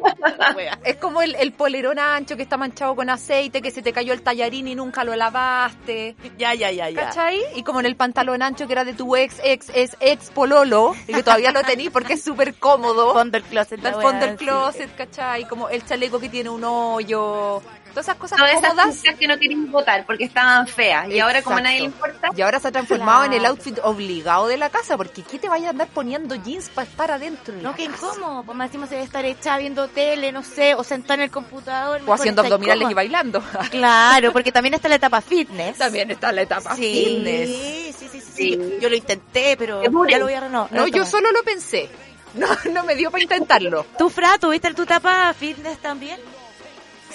[0.83, 4.13] Es como el, el polerón ancho que está manchado con aceite, que se te cayó
[4.13, 6.15] el tallarín y nunca lo lavaste.
[6.37, 7.05] Ya, ya, ya, ya.
[7.05, 7.39] ¿Cachai?
[7.55, 10.95] Y como en el pantalón ancho que era de tu ex, ex, ex, ex pololo,
[11.07, 13.13] y que todavía lo tení porque es súper cómodo.
[13.13, 13.85] Fondo del closet.
[13.85, 15.47] Al fondo del closet, ¿cachai?
[15.47, 17.61] Como el chaleco que tiene un hoyo.
[17.91, 18.95] Todas esas cosas Todas esas cómodas.
[18.97, 21.09] cosas que no querían votar porque estaban feas.
[21.09, 23.77] Y ahora, como a nadie le importa, Y ahora se ha transformado en el outfit
[23.83, 27.53] obligado de la casa, porque ¿qué te vayas a andar poniendo jeans para estar adentro?
[27.53, 28.43] de No, que incómodo.
[28.43, 31.31] Pues más encima se debe estar echada viendo tele, no sé, o sentada en el
[31.31, 32.01] computador.
[32.05, 33.43] O haciendo abdominales y bailando.
[33.69, 35.77] Claro, porque también está la etapa fitness.
[35.77, 37.49] También está la etapa Sí, fitness.
[37.49, 38.31] sí, sí, sí, sí.
[38.31, 38.77] Sí.
[38.81, 40.71] Yo lo intenté, pero ya lo voy a renovar.
[40.71, 41.89] No, yo solo lo pensé.
[42.33, 43.85] No, no me dio para intentarlo.
[43.97, 46.17] ¿Tú, Fra, tuviste tu etapa fitness también?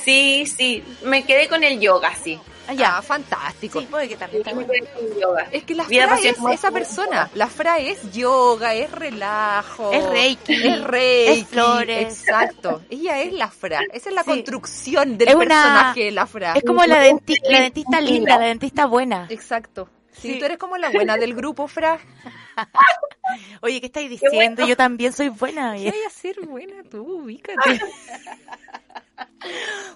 [0.06, 2.40] Sí, sí, me quedé con el yoga, sí.
[2.68, 3.78] Ah, Ya, fantástico.
[3.80, 4.72] Sí, puede que también bueno.
[4.72, 5.46] el yoga.
[5.52, 7.30] Es que la Fra es esa persona.
[7.34, 9.92] La Fra es yoga, es relajo.
[9.92, 10.54] Es reiki.
[10.66, 11.40] Es reiki.
[11.42, 12.02] Es flores.
[12.02, 12.82] Exacto.
[12.90, 13.80] Ella es la Fra.
[13.92, 14.30] Esa es la Sí.
[14.30, 16.54] construcción del Es una- personaje de la Fra.
[16.54, 19.26] Es como la, denti- la dentista linda, la dentista buena.
[19.30, 19.88] Exacto.
[20.10, 20.38] Sí, Sí.
[20.40, 22.00] tú eres como la buena del grupo, Fra.
[23.62, 24.66] Oye, ¿qué estáis diciendo?
[24.66, 25.74] Yo también soy buena.
[25.76, 27.02] ¿Qué vaya a ser buena tú?
[27.22, 27.54] Ubícate.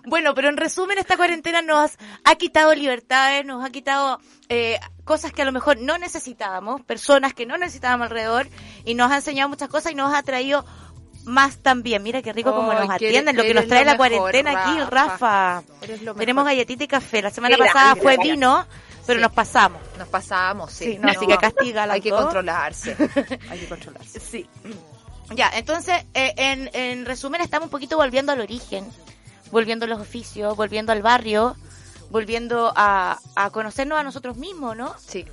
[0.07, 1.93] Bueno, pero en resumen, esta cuarentena nos
[2.25, 7.35] ha quitado libertades, nos ha quitado eh, cosas que a lo mejor no necesitábamos, personas
[7.35, 8.49] que no necesitábamos alrededor,
[8.85, 10.65] y nos ha enseñado muchas cosas y nos ha traído
[11.25, 12.03] más también.
[12.03, 14.79] Mira qué rico como Ay, nos atienden, lo que nos trae la mejor, cuarentena aquí,
[14.81, 14.91] Rafa.
[14.91, 15.63] Rafa.
[15.83, 17.21] Eres lo Tenemos galletita y café.
[17.23, 18.23] La semana pasada fue Rafa.
[18.23, 18.67] vino,
[19.07, 19.23] pero Sí.
[19.23, 19.83] nos pasamos.
[19.99, 20.93] Nos pasamos, sí.
[20.93, 22.97] Sí, no, así que castiga a las Hay que controlarse.
[23.51, 24.19] Hay que controlarse.
[24.19, 24.49] Sí.
[25.35, 28.85] Ya, entonces, eh, en, en resumen, estamos un poquito volviendo al origen,
[29.53, 31.57] volviendo a los oficios, volviendo al barrio,
[32.11, 34.95] volviendo a, a conocernos a nosotros mismos, ¿no?
[34.99, 35.25] Sí.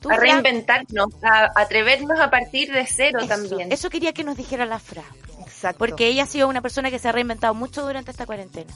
[0.00, 3.72] Tú, A reinventarnos, a atrevernos a partir de cero eso, también.
[3.72, 5.04] eso quería que nos dijera la Fra,
[5.46, 5.78] Exacto.
[5.78, 8.74] porque ella ha sido una persona que se ha reinventado mucho durante esta cuarentena.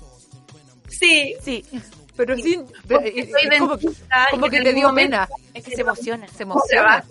[0.89, 1.65] Sí, Sí,
[2.17, 2.55] pero sí,
[2.89, 5.29] soy como, y como en que te dio momento pena.
[5.53, 6.27] es que se emociona.
[6.29, 7.05] Se emociona.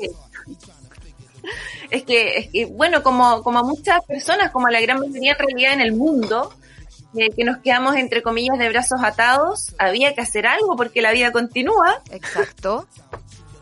[1.90, 5.32] Es que, es que, bueno, como, como a muchas personas, como a la gran mayoría
[5.32, 6.54] en realidad en el mundo,
[7.16, 11.12] eh, que nos quedamos entre comillas de brazos atados, había que hacer algo porque la
[11.14, 12.02] vida continúa.
[12.12, 12.88] Exacto.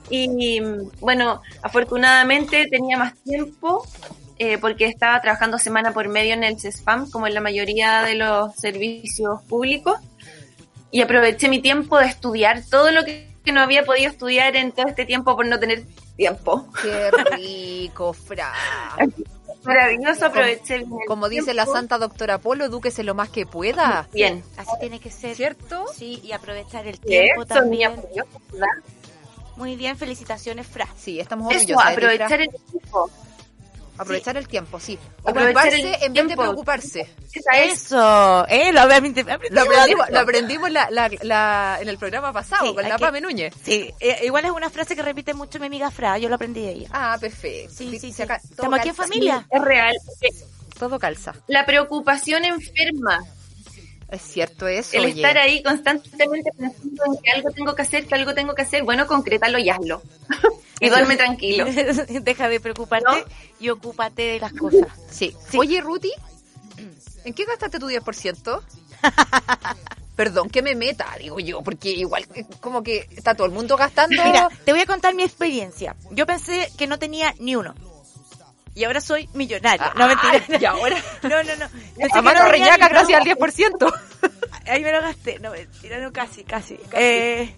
[0.09, 0.61] Y
[0.99, 3.85] bueno, afortunadamente tenía más tiempo
[4.37, 8.15] eh, porque estaba trabajando semana por medio en el CESFAM, como en la mayoría de
[8.15, 9.97] los servicios públicos.
[10.91, 14.71] Y aproveché mi tiempo de estudiar todo lo que, que no había podido estudiar en
[14.71, 15.83] todo este tiempo por no tener
[16.15, 16.67] tiempo.
[16.81, 18.53] Qué rico, Fra.
[19.63, 24.07] Maravilloso, aproveché bien el Como dice la santa doctora Polo, edúquese lo más que pueda.
[24.13, 24.43] Bien.
[24.57, 25.35] Así tiene que ser.
[25.35, 25.85] ¿Cierto?
[25.93, 27.95] Sí, y aprovechar el Eso, tiempo niña, también.
[29.55, 30.87] Muy bien, felicitaciones, Fra.
[30.97, 31.89] Sí, estamos Eso, ti, Fra.
[31.89, 33.09] aprovechar el tiempo.
[33.97, 34.97] Aprovechar el tiempo, sí.
[35.23, 37.09] Ocuparse en vez de preocuparse.
[37.53, 42.31] Eso, eh, lo aprendí- aprendí- Lo aprendimos, lo aprendimos la, la, la- en el programa
[42.33, 43.53] pasado Sí, con la que- Pame Núñez.
[43.63, 46.61] Sí, eh, igual es una frase que repite mucho mi amiga Fra, yo lo aprendí
[46.61, 46.89] de ella.
[46.91, 47.73] Ah, perfecto.
[47.75, 48.21] Sí, sí, sí.
[48.23, 49.47] acá- Estamos aquí en familia.
[49.49, 49.95] Es real.
[50.77, 51.33] Todo calza.
[51.47, 53.19] La preocupación enferma.
[54.09, 55.13] Es cierto eso, El oye.
[55.15, 58.83] estar ahí constantemente pensando en que algo tengo que hacer, que algo tengo que hacer,
[58.83, 60.01] bueno, concrétalo y hazlo.
[60.79, 61.65] y duerme tranquilo.
[62.21, 63.25] Deja de preocuparte ¿No?
[63.59, 64.87] y ocúpate de las cosas.
[65.09, 65.35] Sí.
[65.49, 65.57] Sí.
[65.57, 66.11] Oye, Ruti,
[67.23, 68.61] ¿en qué gastaste tu 10%?
[70.15, 73.75] Perdón que me meta, digo yo, porque igual eh, como que está todo el mundo
[73.75, 74.23] gastando.
[74.23, 75.95] Mira, te voy a contar mi experiencia.
[76.11, 77.75] Yo pensé que no tenía ni uno.
[78.75, 79.93] Y ahora soy millonaria.
[79.97, 80.33] No, mentira.
[80.33, 81.65] Ay, y ahora, No, no, no.
[81.97, 83.35] Pensé a mano reñaca gracias al uno.
[83.37, 83.99] 10%.
[84.67, 85.39] ahí me lo gasté.
[85.39, 86.77] No, mentira, no, casi, casi.
[86.91, 87.55] Eh,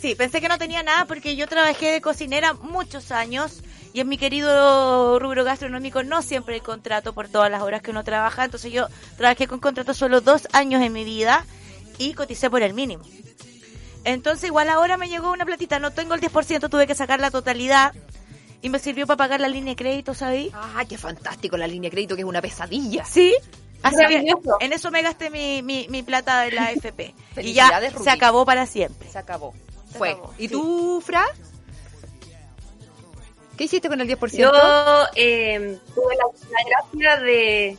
[0.00, 4.08] sí, pensé que no tenía nada porque yo trabajé de cocinera muchos años y en
[4.08, 8.46] mi querido rubro gastronómico no siempre hay contrato por todas las horas que uno trabaja.
[8.46, 11.44] Entonces yo trabajé con contrato solo dos años en mi vida
[11.98, 13.04] y coticé por el mínimo.
[14.04, 17.30] Entonces igual ahora me llegó una platita, no tengo el 10%, tuve que sacar la
[17.30, 17.92] totalidad
[18.64, 20.50] y me sirvió para pagar la línea de crédito, ¿sabí?
[20.54, 23.04] Ah, qué fantástico la línea de crédito, que es una pesadilla.
[23.04, 23.34] Sí.
[23.82, 24.56] Así que Maravilloso.
[24.60, 27.14] en eso me gasté mi, mi, mi plata de la FP.
[27.42, 29.06] y ya se acabó para siempre.
[29.10, 29.52] Se acabó.
[29.92, 30.10] Se Fue.
[30.12, 30.52] acabó, ¿Y sí.
[30.54, 31.26] tú, Fra?
[33.58, 34.36] ¿Qué hiciste con el 10%?
[34.36, 34.50] Yo
[35.14, 37.76] eh, tuve la, la gracia de,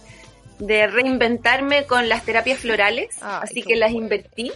[0.59, 4.51] de reinventarme con las terapias florales, así que las invertí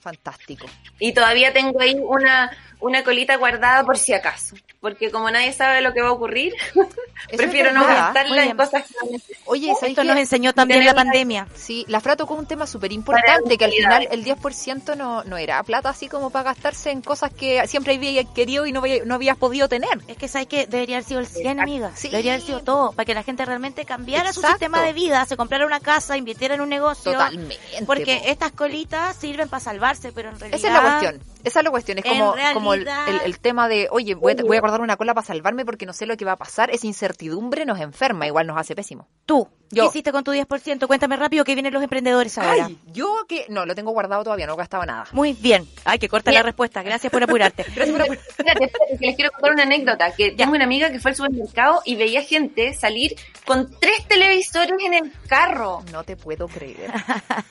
[0.00, 0.66] Fantástico.
[0.98, 2.50] y todavía tengo ahí una,
[2.84, 6.52] una colita guardada por si acaso, porque como nadie sabe lo que va a ocurrir,
[6.74, 9.18] Eso prefiero no gastarla en cosas que no.
[9.46, 10.08] Oye, ¿sabes Esto qué?
[10.08, 11.48] nos enseñó también la pandemia.
[11.54, 15.38] Sí, la Fra tocó un tema súper importante, que al final el 10% no, no
[15.38, 19.04] era plata así como para gastarse en cosas que siempre habías querido y no, había-
[19.04, 19.98] no habías podido tener.
[20.06, 21.92] Es que sabes que debería haber sido el 100, amiga.
[21.94, 22.10] Sí.
[22.10, 25.36] Debería haber sido todo, para que la gente realmente cambiara su sistema de vida, se
[25.38, 27.12] comprara una casa, invirtiera en un negocio.
[27.12, 27.58] Totalmente.
[27.86, 28.28] Porque po.
[28.30, 30.58] estas colitas sirven para salvarse, pero en realidad...
[30.58, 31.33] Esa es la cuestión.
[31.44, 31.98] Esa es la cuestión.
[31.98, 34.80] Es como, como el, realidad- el- el tema de, oye, voy a, voy a guardar
[34.80, 36.70] una cola para salvarme porque no sé lo que va a pasar.
[36.70, 39.06] Esa incertidumbre nos enferma, igual nos hace pésimo.
[39.26, 39.84] Tú, Yo.
[39.84, 40.86] ¿qué hiciste con tu 10%?
[40.86, 42.66] Cuéntame rápido que vienen los emprendedores ahora.
[42.66, 45.06] Ay, yo que no, lo tengo guardado todavía, no gastaba nada.
[45.12, 45.66] Muy bien.
[45.84, 46.44] Ay, que corta la Bien.
[46.46, 46.82] respuesta.
[46.82, 47.62] Gracias por apurarte.
[47.68, 51.82] Espérate, que les quiero contar una anécdota, que tengo una amiga que fue al supermercado
[51.84, 55.82] y veía gente salir con tres televisores en el carro.
[55.92, 56.90] No te puedo creer.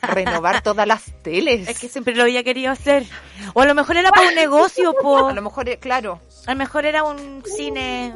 [0.01, 1.67] Renovar todas las teles.
[1.67, 3.05] Es que siempre lo había querido hacer.
[3.53, 5.27] O a lo mejor era para un negocio, po.
[5.27, 6.19] A lo mejor, eh, claro.
[6.47, 8.15] A lo mejor era un cine.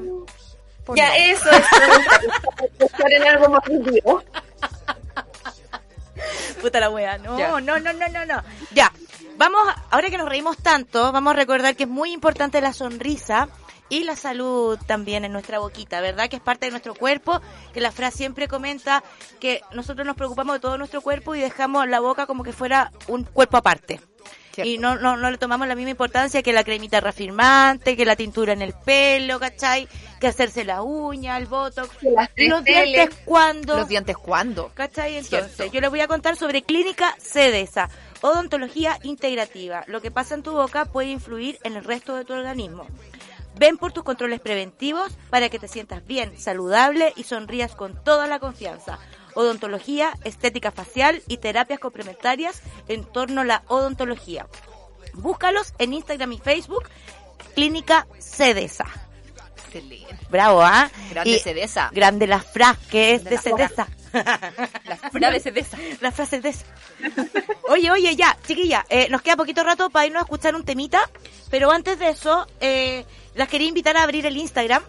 [0.85, 1.13] por Ya, no.
[1.15, 4.23] eso es en algo más positivo.
[6.61, 7.17] Puta la wea.
[7.17, 7.49] No, Ya.
[7.49, 8.43] no, no, no, no, no.
[8.71, 8.91] Ya.
[9.37, 13.49] Vamos, ahora que nos reímos tanto, vamos a recordar que es muy importante la sonrisa
[13.89, 16.27] y la salud también en nuestra boquita, ¿verdad?
[16.27, 17.39] Que es parte de nuestro cuerpo,
[17.71, 19.03] que la frase siempre comenta
[19.39, 22.91] que nosotros nos preocupamos de todo nuestro cuerpo y dejamos la boca como que fuera
[23.07, 24.01] un cuerpo aparte.
[24.57, 24.71] Cierto.
[24.71, 28.15] Y no, no, no le tomamos la misma importancia que la cremita reafirmante, que la
[28.15, 29.87] tintura en el pelo, ¿cachai?
[30.19, 31.95] Que hacerse la uña, el botox.
[31.97, 33.77] Que las ¿Y los dientes cuándo?
[33.77, 34.71] ¿Los dientes cuándo?
[34.73, 35.17] ¿Cachai?
[35.17, 35.71] Entonces, Cierto.
[35.71, 37.91] yo les voy a contar sobre Clínica CEDESA,
[38.21, 39.83] odontología integrativa.
[39.85, 42.87] Lo que pasa en tu boca puede influir en el resto de tu organismo.
[43.59, 48.25] Ven por tus controles preventivos para que te sientas bien, saludable y sonrías con toda
[48.25, 48.97] la confianza.
[49.37, 54.47] Odontología, estética facial y terapias complementarias en torno a la odontología.
[55.13, 56.85] Búscalos en Instagram y Facebook,
[57.53, 58.85] Clínica CEDESA.
[59.55, 60.17] Excelente.
[60.31, 60.89] Bravo, ¿ah?
[61.11, 61.89] Grande Y- Cedesa.
[61.93, 63.51] Grande la fra, que es De de la fra.
[63.67, 63.87] CEDESA.
[64.85, 65.77] La Fra de Cedesa.
[66.01, 66.65] La frase de esa.
[67.69, 70.99] Oye, oye, ya, chiquilla, eh, nos queda poquito rato para irnos a escuchar un temita,
[71.51, 74.81] pero antes de eso, eh, las quería invitar a abrir el Instagram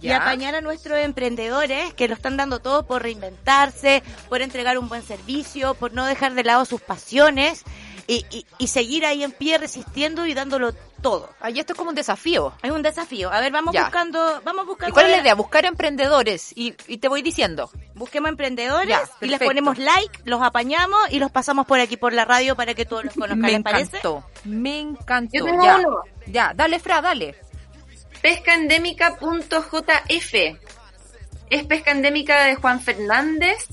[0.00, 4.88] y apañar a nuestros emprendedores que lo están dando todo por reinventarse, por entregar un
[4.88, 7.64] buen servicio, por no dejar de lado sus pasiones
[8.08, 11.28] y, y- y seguir ahí en pie resistiendo y dándolo todo.
[11.40, 12.52] Ay, esto es como un desafío.
[12.62, 13.32] Es un desafío.
[13.32, 13.82] A ver, vamos Ya.
[13.84, 14.90] buscando, vamos buscando.
[14.90, 15.34] ¿Y cuál es la idea?
[15.34, 16.52] Buscar emprendedores.
[16.56, 17.68] Y, y te voy diciendo.
[17.94, 22.12] Busquemos emprendedores Ya, y les ponemos like, los apañamos y los pasamos por aquí por
[22.12, 23.40] la radio para que todos los conozcan.
[23.40, 23.96] Me ¿Les parece?
[23.98, 24.24] encantó.
[24.44, 25.36] Me encantó.
[25.38, 25.76] Yo tengo ya.
[25.78, 25.96] uno.
[26.28, 27.36] Ya, dale, Fra, dale.
[28.26, 30.34] Pescaendémica.jf.
[31.48, 33.68] Es pesca endémica de Juan Fernández,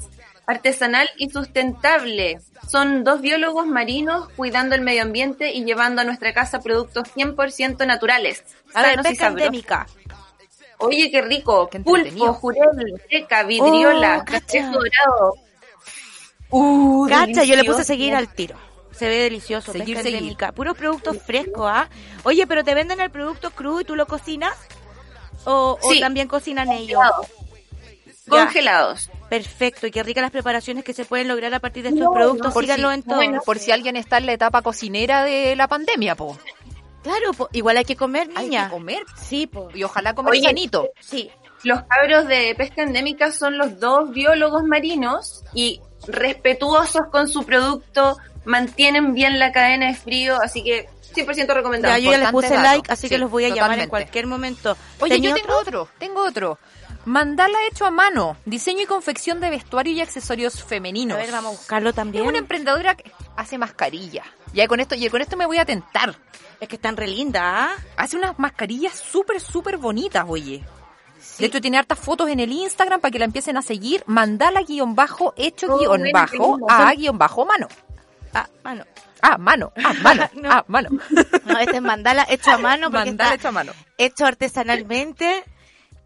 [0.46, 2.38] artesanal y sustentable.
[2.70, 7.88] Son dos biólogos marinos cuidando el medio ambiente y llevando a nuestra casa productos 100%
[7.88, 8.44] naturales.
[8.76, 9.88] A ver, pesca endémica.
[10.78, 11.68] Oye, qué rico.
[11.68, 11.80] Qué.
[11.80, 14.70] Pulpo, jurel, seca, vidriola, Oh, cacha.
[14.70, 15.34] dorado.
[16.52, 18.56] Uh, Cacha, yo le puse a seguir al tiro.
[18.93, 20.17] Se ve delicioso, Seguir, pesca seguir.
[20.19, 20.51] endémica.
[20.51, 21.89] Puros productos frescos, ¿ah?
[22.23, 24.56] Oye, pero ¿te venden el producto crudo y tú lo cocinas?
[25.45, 26.99] ¿O, también cocinan ellos?
[27.01, 27.27] Congelados.
[28.25, 28.29] Ya.
[28.29, 29.10] Congelados.
[29.29, 32.12] Perfecto, y qué ricas las preparaciones que se pueden lograr a partir de estos No,
[32.13, 32.47] productos.
[32.47, 33.15] no, Por Síganlo si, en todo.
[33.15, 33.41] bueno.
[33.45, 36.38] por si alguien está en la etapa cocinera de la pandemia, po.
[37.01, 38.65] Claro, po, igual hay que comer, Hay niña.
[38.65, 39.03] que comer.
[39.21, 39.69] Sí, po.
[39.73, 40.43] Y ojalá comer Oye.
[40.43, 40.89] sanito.
[41.01, 41.29] Sí.
[41.63, 48.17] Los cabros de pesca endémica son los dos biólogos marinos y respetuosos con su producto,
[48.45, 51.93] mantienen bien la cadena de frío, así que 100% recomendado.
[51.95, 52.62] Ya, yo ya les puse dato.
[52.62, 54.75] like, así Sí, que los voy a llamar en cualquier momento.
[54.99, 55.88] Oye, ¿Tenía yo tengo otro?
[55.99, 56.58] tengo otro.
[57.06, 61.17] Mandala hecho a mano, diseño y confección de vestuario y accesorios femeninos.
[61.17, 62.25] A ver, vamos a buscarlo Es también.
[62.25, 64.25] una emprendedora que hace mascarillas.
[64.53, 66.15] Ya con esto, y con esto me voy a tentar.
[66.62, 67.75] Es que están re lindas, ¿ah?
[67.97, 70.63] Hace unas mascarillas súper, súper bonitas, oye.
[71.19, 71.36] Sí.
[71.39, 74.03] De hecho, tiene hartas fotos en el Instagram para que la empiecen a seguir.
[74.08, 77.67] Mandala guion bajo, hecho Oh, guion bajo, a guion bajo mano.
[78.34, 78.86] A mano.
[79.22, 80.52] Ah, mano, ah, mano, No.
[80.52, 80.89] ah, mano.
[81.46, 83.72] No, este es mandala hecho a mano porque Mandala está hecho a mano.
[83.98, 85.43] hecho artesanalmente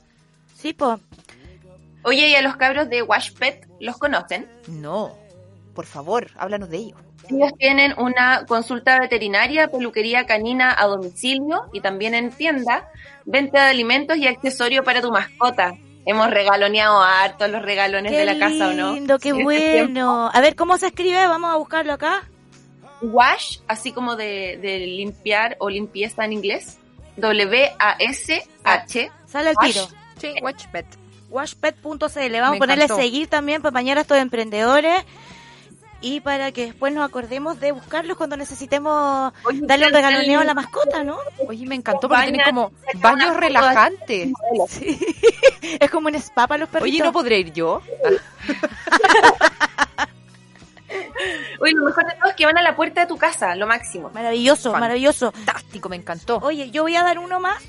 [0.55, 1.01] Sí, po.
[2.03, 4.49] Oye, ¿y a los cabros de Washpet los conocen?
[4.69, 5.17] No.
[5.75, 6.97] Por favor, háblanos de ello.
[7.29, 12.89] Ellos tienen una consulta veterinaria, peluquería canina a domicilio y también en tienda,
[13.25, 15.75] venta de alimentos y accesorios para tu mascota.
[16.05, 18.93] Hemos regaloneado harto los regalones Qué de la casa, ¿o no?
[18.93, 19.91] lindo, qué este tiempo.
[19.93, 20.31] bueno.
[20.33, 21.27] A ver, ¿cómo se escribe?
[21.27, 22.23] Vamos a buscarlo acá.
[23.03, 26.79] Wash, así como de, de limpiar o limpieza en inglés.
[27.17, 29.11] W-A-S-H.
[29.27, 29.89] Sale al tiro.
[30.21, 30.87] Sí, Watchpet.
[31.31, 32.41] Washpet.cl.
[32.41, 33.03] Vamos a ponerle encantó.
[33.03, 35.05] seguir también para mañana a estos emprendedores.
[36.03, 40.45] Y para que después nos acordemos de buscarlos cuando necesitemos Oye, darle un regaloneo a
[40.45, 41.19] la mascota, ¿no?
[41.49, 44.31] Oye, me encantó porque tienen como baños relajantes.
[45.81, 46.95] Es como un spa para los perritos.
[46.95, 47.83] Oye, ¿no podré ir yo?
[51.61, 53.67] Oye, lo mejor de todo es que van a la puerta de tu casa, lo
[53.67, 54.11] máximo.
[54.13, 55.33] Maravilloso, Fan- maravilloso.
[55.33, 56.39] Fantástico, me encantó.
[56.43, 57.63] Oye, yo voy a dar uno más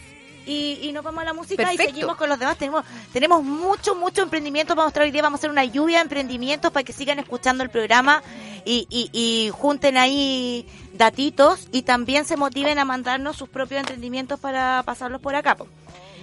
[0.46, 1.84] y, y nos vamos a la música Perfecto.
[1.84, 2.58] y seguimos con los demás.
[2.58, 5.22] Tenemos, tenemos mucho, mucho emprendimiento para mostrar hoy día.
[5.22, 8.22] Vamos a hacer una lluvia de emprendimientos para que sigan escuchando el programa
[8.66, 14.40] y, y, y junten ahí datitos y también se motiven a mandarnos sus propios emprendimientos
[14.40, 15.58] para pasarlos por acá.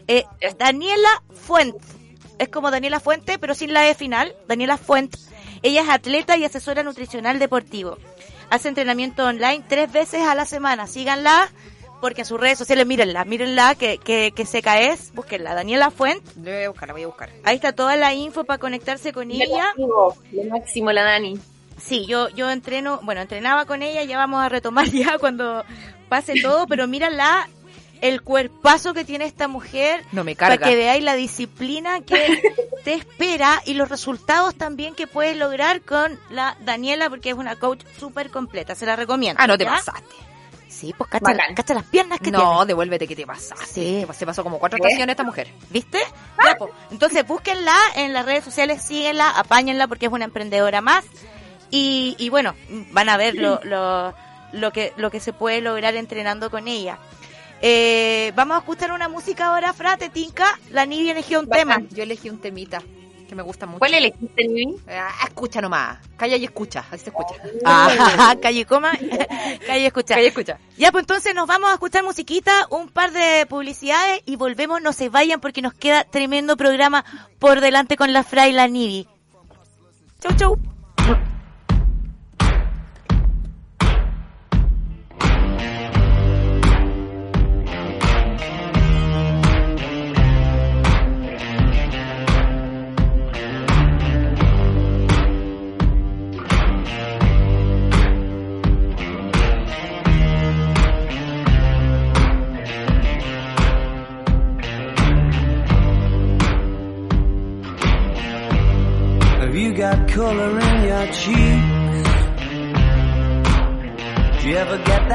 [0.09, 0.25] Eh,
[0.59, 1.79] Daniela Fuente.
[2.39, 4.35] Es como Daniela Fuente, pero sin la E final.
[4.49, 5.19] Daniela Fuente.
[5.65, 7.99] Ella es atleta y asesora nutricional deportivo.
[8.51, 10.87] Hace entrenamiento online tres veces a la semana.
[10.87, 11.51] Síganla
[12.01, 15.13] porque en sus redes sociales, mírenla, mírenla, que, que, que seca es.
[15.15, 15.55] Búsquenla.
[15.55, 16.31] Daniela Fuente.
[16.43, 17.31] Le voy a buscar, la voy a buscar.
[17.45, 19.65] Ahí está toda la info para conectarse con Lo ella.
[19.69, 21.39] máximo, lo máximo, la Dani.
[21.79, 25.65] Sí, yo, yo entreno, bueno, entrenaba con ella, ya vamos a retomar ya cuando
[26.11, 27.49] pase todo, pero mírala,
[28.01, 30.69] el cuerpazo que tiene esta mujer, No me para carga.
[30.69, 32.43] que veáis la disciplina que
[32.85, 37.57] te espera y los resultados también que puedes lograr con la Daniela, porque es una
[37.57, 39.41] coach súper completa, se la recomiendo.
[39.43, 39.71] Ah, no te ¿ya?
[39.71, 40.15] pasaste.
[40.69, 43.65] Sí, pues cacha, las piernas que No, tiene, devuélvete que te pasaste.
[43.67, 44.07] Sí.
[44.13, 45.49] Se pasó como cuatro estaciones esta mujer.
[45.71, 46.01] ¿viste?
[46.45, 46.73] Ya, pues.
[46.91, 51.05] Entonces búsquenla en las redes sociales, síguenla, apáñenla porque es una emprendedora más.
[51.71, 52.55] Y, y bueno,
[52.91, 54.15] van a ver lo, lo,
[54.53, 56.99] lo, que, lo que se puede lograr entrenando con ella.
[57.61, 60.59] Eh, vamos a escuchar una música ahora, Frate Tinka.
[60.71, 61.81] La Nidia eligió un tema.
[61.91, 62.83] Yo elegí un temita
[63.29, 63.79] que me gusta mucho.
[63.79, 64.77] ¿Cuál elegiste, Nivi?
[64.89, 65.99] Ah, escucha nomás.
[66.17, 66.85] Calla y escucha.
[66.91, 67.35] Así se escucha.
[67.65, 68.93] Ah, calle coma,
[69.67, 70.15] calle escucha.
[70.15, 70.59] Calla y escucha.
[70.77, 74.93] Ya, pues entonces nos vamos a escuchar musiquita, un par de publicidades y volvemos, no
[74.93, 77.05] se vayan porque nos queda tremendo programa
[77.39, 79.09] por delante con la Fra y la Nivi.
[80.21, 80.74] Chau, chau.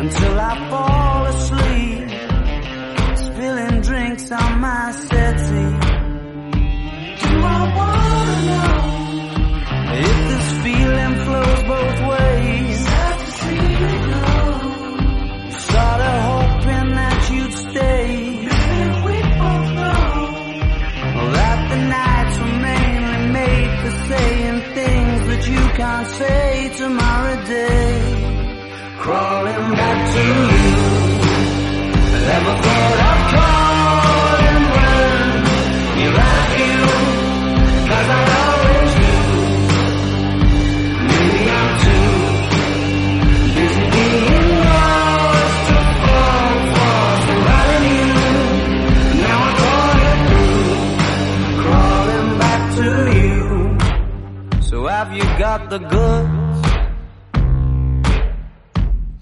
[0.00, 2.08] until I fall asleep,
[3.26, 5.74] spilling drinks on my settee.
[7.22, 8.76] Do I wanna know
[10.06, 12.78] if this feeling flows both ways?
[15.68, 18.06] Sort hoping that you'd stay.
[19.04, 20.22] We both know
[21.36, 22.36] that the nights
[22.66, 28.37] mainly made for saying things that you can't say tomorrow day
[29.08, 30.76] crawling back to you.
[32.28, 35.46] Never thought I'd call and run.
[35.98, 38.47] Here I am, cause I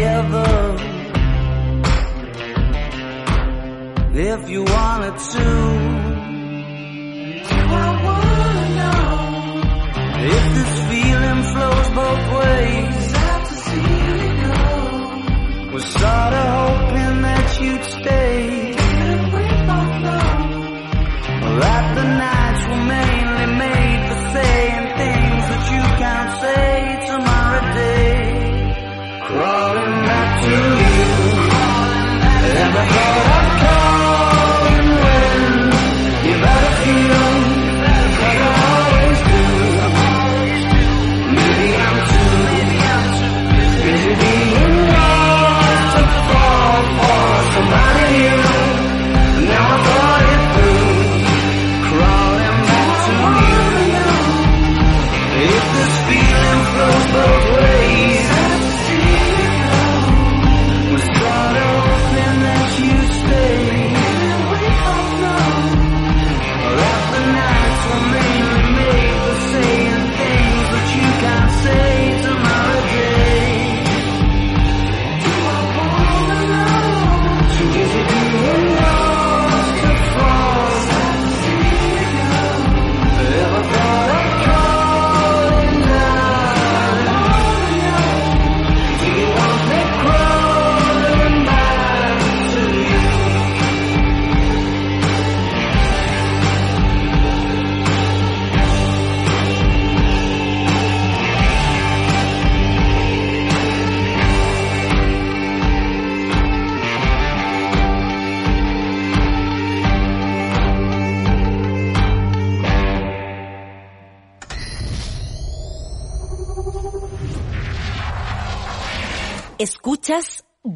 [0.00, 0.76] together
[4.14, 5.48] if you wanted to.
[7.72, 9.02] I wanna know
[10.36, 13.06] if this feeling flows both ways?
[13.48, 15.72] To see you go.
[15.74, 18.38] Was sorta hoping that you'd stay.
[19.34, 20.32] We both know
[21.60, 26.89] that the nights were mainly made for saying things that you can't say?
[29.32, 31.00] Crawling back to you.
[32.54, 33.79] Never thought I'd call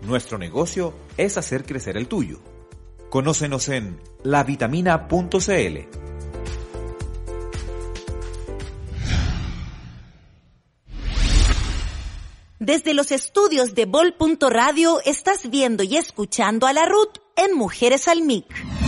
[0.00, 2.38] Nuestro negocio es hacer crecer el tuyo.
[3.10, 5.78] Conócenos en lavitamina.cl.
[12.58, 18.22] Desde los estudios de Bol.radio estás viendo y escuchando a la Ruth en Mujeres al
[18.22, 18.79] Mic.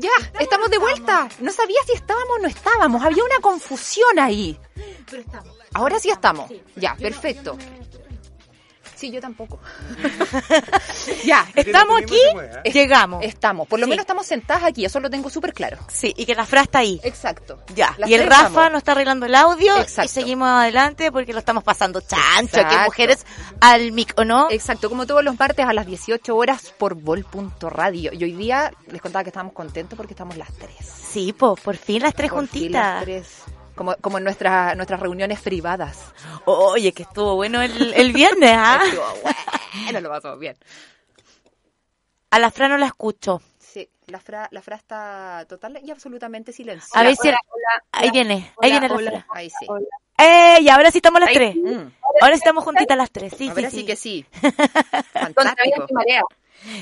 [0.00, 1.28] Ya, estamos de vuelta.
[1.40, 3.04] No sabía si estábamos o no estábamos.
[3.04, 4.58] Había una confusión ahí.
[5.74, 6.50] Ahora sí estamos.
[6.74, 7.58] Ya, perfecto.
[9.00, 9.58] Sí, yo tampoco.
[11.24, 12.18] ya, Estamos aquí,
[12.64, 13.24] Es- llegamos.
[13.24, 13.66] estamos.
[13.66, 13.90] Por lo Sí.
[13.90, 15.78] menos estamos sentadas aquí, eso lo tengo súper claro.
[15.88, 17.00] Sí, y que la Fra está ahí.
[17.02, 17.62] Exacto.
[17.74, 18.72] Ya, Las y el Rafa estamos.
[18.72, 20.10] nos está arreglando el audio y Exacto.
[20.12, 23.24] seguimos adelante porque lo estamos pasando chancho, que mujeres
[23.60, 24.48] al mic, ¿o no?
[24.50, 28.12] Exacto, como todos los martes a las 18 horas por vol.radio.
[28.12, 30.76] Y hoy día les contaba que estábamos contentos porque estamos las tres.
[31.10, 33.02] Sí, po, por fin las tres Por fin las juntitas.
[33.04, 33.59] tres.
[33.80, 36.12] Como, como en nuestras nuestras reuniones privadas.
[36.44, 38.78] Oye, que estuvo bueno el, el viernes, ¿ah?
[38.84, 39.06] Estuvo
[39.84, 40.54] bueno, lo pasamos bien.
[42.30, 43.40] A la Fra no la escucho.
[43.58, 47.00] Sí, la fra, la fra está total y absolutamente silenciosa.
[47.00, 47.28] A ver si...
[47.28, 49.10] hola, hola, ahí hola, viene, ahí viene la hola.
[49.12, 49.26] Fra.
[49.32, 49.64] Ahí sí.
[49.66, 49.86] Hola.
[50.18, 50.58] ¡Eh!
[50.60, 51.56] Y ahora sí estamos las Ahí tres.
[51.56, 51.88] Mm,
[52.20, 53.32] Ahora sí estamos juntitas las tres.
[53.34, 54.26] Sí, ahora sí, sí que sí.
[54.42, 54.52] Contra
[55.14, 55.56] Fantástico.
[55.64, 56.22] viento y marea.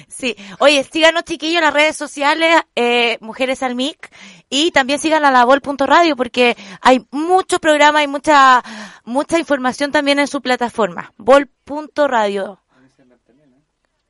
[0.08, 0.36] Sí.
[0.58, 4.10] Oye, síganos chiquillos en las redes sociales, eh, Mujeres al Mic,
[4.50, 8.62] y también sigan a la Vol.radio porque hay muchos programas y mucha,
[9.04, 11.12] mucha información también en su plataforma.
[11.16, 12.60] Vol.radio.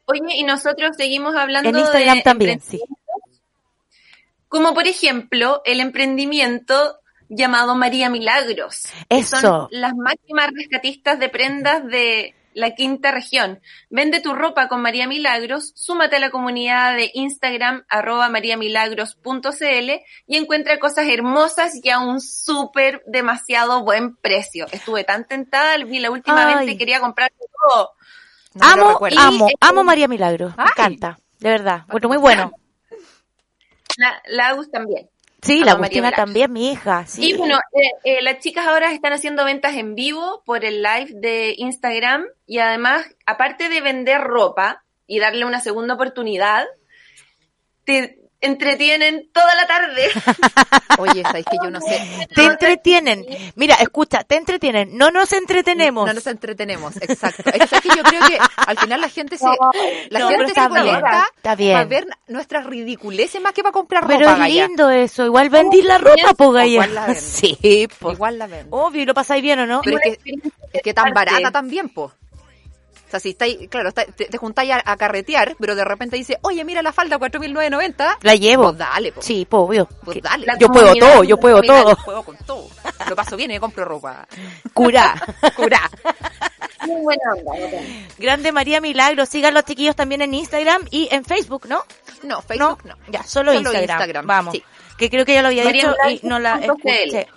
[0.06, 2.80] Oye, y nosotros seguimos hablando En Instagram de también, sí.
[4.48, 6.98] Como por ejemplo, el emprendimiento
[7.28, 8.84] llamado María Milagros.
[9.08, 9.36] que Eso.
[9.36, 13.60] Son las máximas rescatistas de prendas de la quinta región.
[13.90, 19.90] Vende tu ropa con María Milagros, súmate a la comunidad de Instagram arroba mariamilagros.cl
[20.26, 24.66] y encuentra cosas hermosas y a un súper demasiado buen precio.
[24.72, 26.54] Estuve tan tentada, vi la última Ay.
[26.54, 27.92] vez que quería comprar todo.
[28.54, 30.54] No amo, amo, amo María Milagro.
[30.56, 31.18] Me encanta.
[31.38, 31.84] De verdad.
[31.88, 32.52] Bueno, muy bueno.
[33.96, 35.10] La, la Agus también.
[35.40, 37.06] Sí, la Agustina también, mi hija.
[37.06, 37.30] Sí.
[37.30, 41.10] Y bueno, eh, eh, las chicas ahora están haciendo ventas en vivo por el live
[41.14, 46.66] de Instagram y además, aparte de vender ropa y darle una segunda oportunidad,
[47.84, 50.08] te entretienen toda la tarde.
[50.98, 52.26] Oye, sabéis que yo no sé.
[52.34, 53.24] Te entretienen.
[53.56, 54.96] Mira, escucha, te entretienen.
[54.96, 56.06] No nos entretenemos.
[56.06, 57.42] No nos entretenemos, exacto.
[57.50, 60.44] Es que, ¿sabes yo creo que al final la gente se, la No, pero gente
[60.54, 61.72] se está bien, conecta está bien.
[61.74, 64.66] para ver nuestras ridiculeces más que para comprar Pero ropa, es Gaya.
[64.66, 65.24] lindo eso.
[65.24, 66.72] Igual vendí la ropa, po, Gaya.
[66.72, 67.22] Igual la venden.
[67.28, 68.12] Sí, po.
[68.12, 68.66] Igual la ven.
[68.70, 69.80] Obvio, y lo pasáis bien, ¿o no?
[69.84, 70.32] Pero es que,
[70.72, 72.12] es que tan barata también, po.
[73.08, 76.16] O sea, si estáis, claro, está- te, te juntáis a, a carretear, pero de repente
[76.16, 78.18] dice, oye, mira la falda, 4.990.
[78.20, 78.64] La llevo.
[78.64, 79.22] Pues dale, po.
[79.22, 79.88] Sí, po, obvio.
[80.04, 80.44] Pues dale.
[80.46, 81.90] La Yo puedo todo, yo puedo todo.
[81.90, 82.68] yo juego con todo.
[83.08, 84.26] Lo paso bien y me compro ropa.
[84.74, 85.14] Cura.
[85.56, 85.90] Cura.
[86.86, 87.52] Muy buena onda.
[88.18, 89.26] Grande María Milagro.
[89.26, 91.82] Sigan los chiquillos también en Instagram y en Facebook, ¿no?
[92.22, 92.94] No, Facebook no.
[93.08, 93.98] Ya, solo, Solo Instagram.
[93.98, 94.54] Instagram, Vamos.
[94.54, 94.62] sí.
[94.96, 97.28] Que creo que ya lo había María dicho y no la escuché.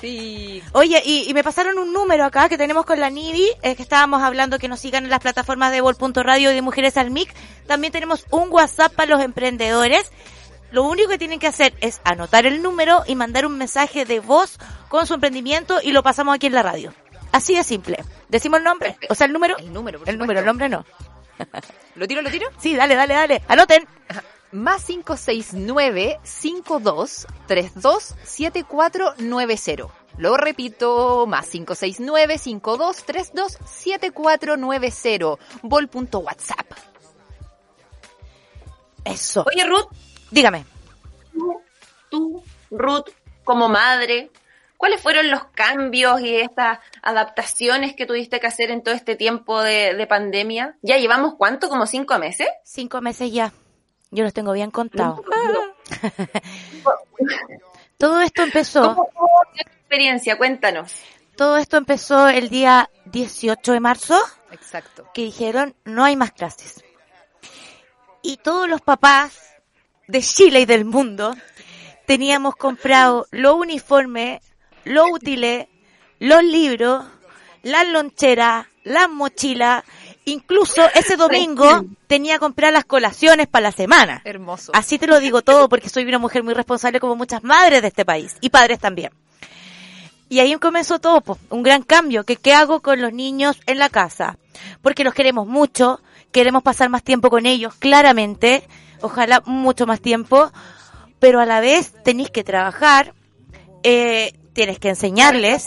[0.00, 0.62] Sí.
[0.72, 3.82] Oye, y, y me pasaron un número acá que tenemos con la Nivi, es que
[3.82, 7.34] estábamos hablando que nos sigan en las plataformas de Vol.radio y de Mujeres al Mic.
[7.66, 10.10] También tenemos un WhatsApp para los emprendedores.
[10.70, 14.20] Lo único que tienen que hacer es anotar el número y mandar un mensaje de
[14.20, 16.92] voz con su emprendimiento y lo pasamos aquí en la radio.
[17.32, 18.04] Así de simple.
[18.28, 19.56] Decimos el nombre, o sea, el número.
[19.58, 20.84] El número, por El número, el nombre no.
[21.94, 22.48] ¿Lo tiro, lo tiro?
[22.58, 23.42] Sí, dale, dale, dale.
[23.48, 23.86] Anoten.
[24.56, 29.92] Más 569 52 32 7490.
[30.16, 35.44] Lo repito, más 569 52 32 7490.
[35.60, 36.66] Vol.whatsapp.
[39.04, 39.44] Eso.
[39.46, 39.88] Oye, Ruth,
[40.30, 40.64] Dígame.
[41.34, 41.60] tú,
[42.08, 43.10] tú, Ruth,
[43.44, 44.30] como madre,
[44.78, 49.60] ¿cuáles fueron los cambios y estas adaptaciones que tuviste que hacer en todo este tiempo
[49.60, 50.78] de, de pandemia?
[50.80, 51.68] ¿Ya llevamos cuánto?
[51.68, 52.48] ¿Como cinco meses?
[52.64, 53.52] Cinco meses ya.
[54.16, 55.20] Yo los tengo bien contados.
[57.98, 58.94] Todo esto empezó.
[58.94, 60.38] ¿Cómo fue tu experiencia?
[60.38, 61.02] Cuéntanos.
[61.36, 64.18] Todo esto empezó el día 18 de marzo,
[64.52, 65.06] Exacto.
[65.12, 66.82] que dijeron no hay más clases.
[68.22, 69.38] Y todos los papás
[70.08, 71.36] de Chile y del mundo
[72.06, 74.40] teníamos comprado los uniformes,
[74.84, 75.68] los útiles,
[76.20, 77.04] los libros,
[77.62, 79.84] las loncheras, las mochilas.
[80.28, 84.22] Incluso ese domingo tenía comprar las colaciones para la semana.
[84.24, 84.72] Hermoso.
[84.74, 87.88] Así te lo digo todo porque soy una mujer muy responsable como muchas madres de
[87.88, 89.12] este país y padres también.
[90.28, 93.78] Y ahí comenzó todo, po, un gran cambio, que qué hago con los niños en
[93.78, 94.36] la casa,
[94.82, 96.00] porque los queremos mucho,
[96.32, 98.66] queremos pasar más tiempo con ellos, claramente,
[99.02, 100.50] ojalá mucho más tiempo,
[101.20, 103.14] pero a la vez tenéis que trabajar,
[103.84, 105.64] eh, tienes que enseñarles,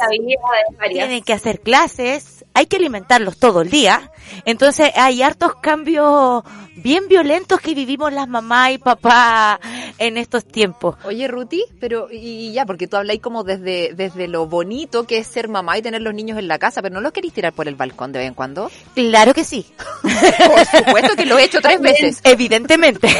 [0.92, 4.12] tienen que hacer clases, hay que alimentarlos todo el día.
[4.44, 6.44] Entonces hay hartos cambios
[6.76, 9.60] bien violentos que vivimos las mamás y papás
[9.98, 10.98] en estos tiempos.
[11.06, 15.28] Oye, Ruti, pero y ya, porque tú habláis como desde, desde lo bonito que es
[15.28, 17.70] ser mamá y tener los niños en la casa, pero no los queréis tirar por
[17.70, 18.70] el balcón de vez en cuando.
[18.94, 19.66] Claro que sí,
[20.02, 22.20] Por supuesto que lo he hecho tres veces.
[22.24, 23.08] evidentemente.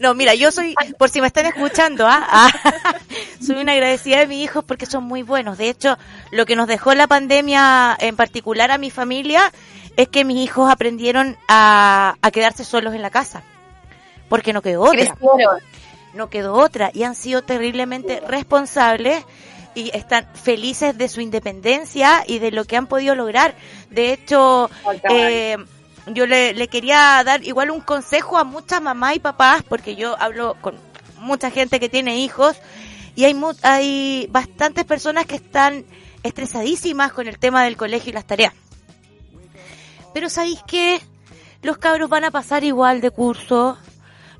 [0.00, 2.24] No, mira, yo soy, por si me están escuchando, ¿ah?
[2.30, 2.50] Ah,
[3.44, 5.58] soy una agradecida de mis hijos porque son muy buenos.
[5.58, 5.98] De hecho,
[6.30, 7.67] lo que nos dejó la pandemia,
[7.98, 9.52] en particular a mi familia,
[9.96, 13.42] es que mis hijos aprendieron a, a quedarse solos en la casa.
[14.28, 15.14] Porque no quedó otra.
[15.14, 15.58] Crecieron.
[16.14, 16.90] No quedó otra.
[16.92, 19.24] Y han sido terriblemente responsables
[19.74, 23.54] y están felices de su independencia y de lo que han podido lograr.
[23.90, 24.70] De hecho,
[25.10, 25.56] eh,
[26.06, 30.16] yo le, le quería dar igual un consejo a muchas mamás y papás, porque yo
[30.20, 30.76] hablo con
[31.18, 32.56] mucha gente que tiene hijos
[33.14, 35.84] y hay, mu- hay bastantes personas que están
[36.22, 38.54] estresadísimas con el tema del colegio y las tareas.
[40.14, 41.00] Pero ¿sabéis qué?
[41.62, 43.78] Los cabros van a pasar igual de curso,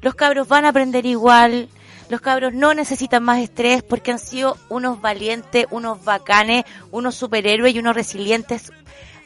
[0.00, 1.68] los cabros van a aprender igual,
[2.08, 7.74] los cabros no necesitan más estrés porque han sido unos valientes, unos bacanes, unos superhéroes
[7.74, 8.72] y unos resilientes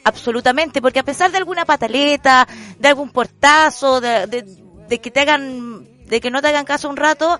[0.03, 2.47] absolutamente, porque a pesar de alguna pataleta,
[2.77, 4.43] de algún portazo, de, de,
[4.89, 7.39] de que te hagan, de que no te hagan caso un rato,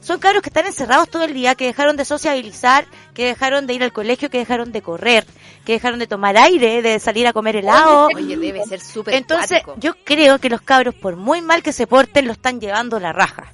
[0.00, 3.74] son cabros que están encerrados todo el día, que dejaron de sociabilizar, que dejaron de
[3.74, 5.24] ir al colegio, que dejaron de correr,
[5.64, 8.08] que dejaron de tomar aire, de salir a comer helado.
[8.14, 9.76] Oye, debe ser súper Entonces, cuático.
[9.78, 13.12] yo creo que los cabros, por muy mal que se porten, lo están llevando la
[13.12, 13.52] raja.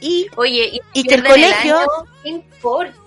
[0.00, 1.78] Y Oye, y, Y que el colegio-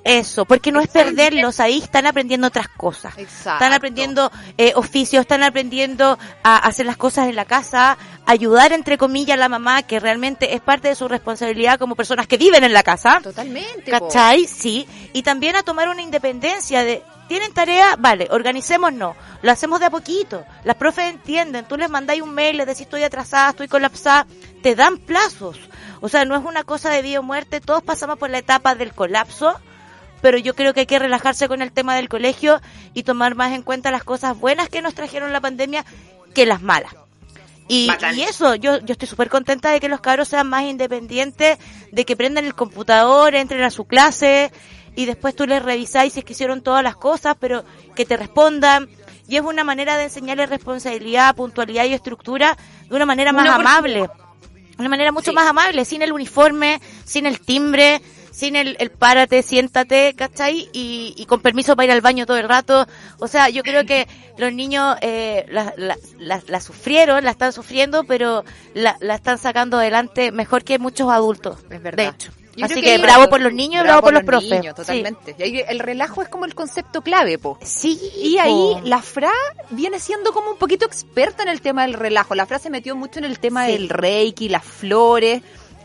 [0.03, 3.17] eso, porque no es perderlos, ahí están aprendiendo otras cosas.
[3.17, 3.63] Exacto.
[3.63, 8.97] Están aprendiendo eh, oficios, están aprendiendo a hacer las cosas en la casa, ayudar entre
[8.97, 12.63] comillas a la mamá, que realmente es parte de su responsabilidad como personas que viven
[12.63, 13.19] en la casa.
[13.21, 13.91] Totalmente.
[13.91, 14.45] ¿Cachai?
[14.47, 14.87] Sí.
[15.13, 17.95] Y también a tomar una independencia de, ¿tienen tarea?
[17.97, 19.15] Vale, organicémonos.
[19.41, 20.43] Lo hacemos de a poquito.
[20.63, 21.65] Las profes entienden.
[21.65, 24.25] Tú les mandáis un mail, les decís estoy atrasada, estoy colapsada.
[24.63, 25.57] Te dan plazos.
[26.03, 27.61] O sea, no es una cosa de vida o muerte.
[27.61, 29.57] Todos pasamos por la etapa del colapso.
[30.21, 32.59] Pero yo creo que hay que relajarse con el tema del colegio
[32.93, 35.85] y tomar más en cuenta las cosas buenas que nos trajeron la pandemia
[36.33, 36.93] que las malas.
[37.69, 37.89] Y,
[38.21, 41.57] eso, yo, yo estoy súper contenta de que los cabros sean más independientes,
[41.93, 44.51] de que prendan el computador, entren a su clase
[44.97, 47.63] y después tú les revisáis si es que hicieron todas las cosas, pero
[47.95, 48.89] que te respondan.
[49.29, 52.57] Y es una manera de enseñarles responsabilidad, puntualidad y estructura
[52.89, 54.09] de una manera más amable.
[54.77, 55.35] Una manera mucho Sí.
[55.35, 58.01] más amable, sin el uniforme, sin el timbre,
[58.31, 60.67] sin el, el párate, siéntate, ¿cachai?
[60.73, 62.87] Y, y con permiso para ir al baño todo el rato.
[63.19, 64.07] O sea, yo creo que
[64.37, 68.43] los niños eh, la, la, la- la sufrieron, la están sufriendo, pero
[68.73, 71.59] la, la están sacando adelante mejor que muchos adultos.
[71.69, 72.03] Es verdad.
[72.05, 72.31] De hecho.
[72.55, 74.49] Yo Así que, bravo por los niños y bravo, por los, profes.
[74.49, 75.35] niños, totalmente.
[75.39, 77.57] Y ahí el relajo es como el concepto clave, po.
[77.63, 77.99] Sí.
[78.17, 78.81] Y ahí po.
[78.83, 79.31] la Fra
[79.71, 82.35] viene siendo como un poquito experta en el tema del relajo.
[82.35, 83.71] La Fra se metió mucho en el tema Sí.
[83.71, 85.41] del reiki, las flores,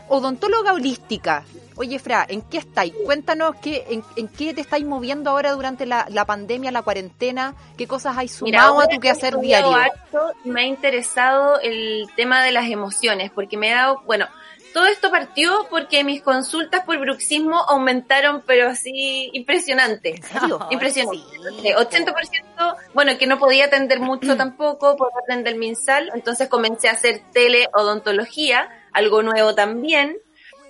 [0.07, 1.43] odontóloga holística.
[1.75, 2.93] Oye, Fra, ¿en qué estáis?
[3.05, 7.55] Cuéntanos qué, en, en qué te estáis moviendo ahora durante la, la pandemia, la cuarentena,
[7.77, 9.73] qué cosas hay Mira, sumado a tu quehacer diario.
[9.73, 14.27] harto me ha interesado el tema de las emociones, porque me he dado, bueno,
[14.73, 20.15] todo esto partió porque mis consultas por bruxismo aumentaron, pero así impresionante.
[20.15, 20.59] ¿En serio?
[20.71, 21.23] Impresionante.
[21.61, 21.67] Sí.
[21.67, 26.89] Eh, 80%, bueno, que no podía atender mucho tampoco por orden del MinSal, entonces comencé
[26.89, 30.17] a hacer teleodontología, algo nuevo también,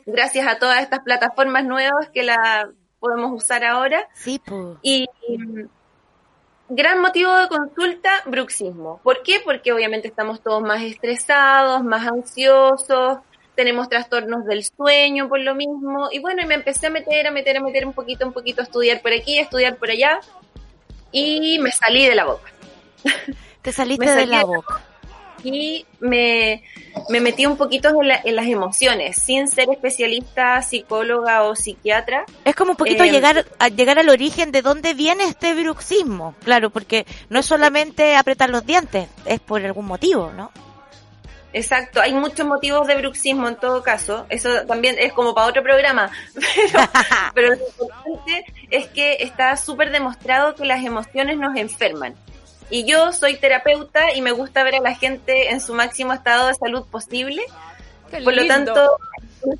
[0.05, 2.69] gracias a todas estas plataformas nuevas que la
[2.99, 4.07] podemos usar ahora.
[4.13, 4.77] Sí, po.
[4.81, 5.07] Y
[6.69, 8.99] gran motivo de consulta, bruxismo.
[9.03, 9.41] ¿Por qué?
[9.43, 13.19] Porque obviamente estamos todos más estresados, más ansiosos,
[13.59, 16.07] tenemos trastornos del sueño por lo mismo.
[16.13, 18.61] Y bueno, y me empecé a meter, a meter, a meter un poquito, un poquito,
[18.61, 20.21] a estudiar por aquí, a estudiar por allá.
[21.11, 22.49] Y me salí de la boca.
[23.61, 24.81] Te saliste de salí la de la boca.
[25.43, 26.63] Y me,
[27.09, 32.25] me metí un poquito en, la- en las emociones, sin ser especialista, psicóloga o psiquiatra.
[32.45, 36.35] Es como un poquito Eh, llegar a llegar al origen de dónde viene este bruxismo.
[36.45, 40.51] Claro, porque no es solamente apretar los dientes, es por algún motivo, ¿no?
[41.51, 45.63] Exacto, hay muchos motivos de bruxismo en todo caso, eso también es como para otro
[45.63, 46.79] programa, pero,
[47.33, 52.15] pero lo importante es que está súper demostrado que las emociones nos enferman.
[52.71, 56.47] Y yo soy terapeuta y me gusta ver a la gente en su máximo estado
[56.47, 57.41] de salud posible,
[58.11, 58.97] Qué por lo tanto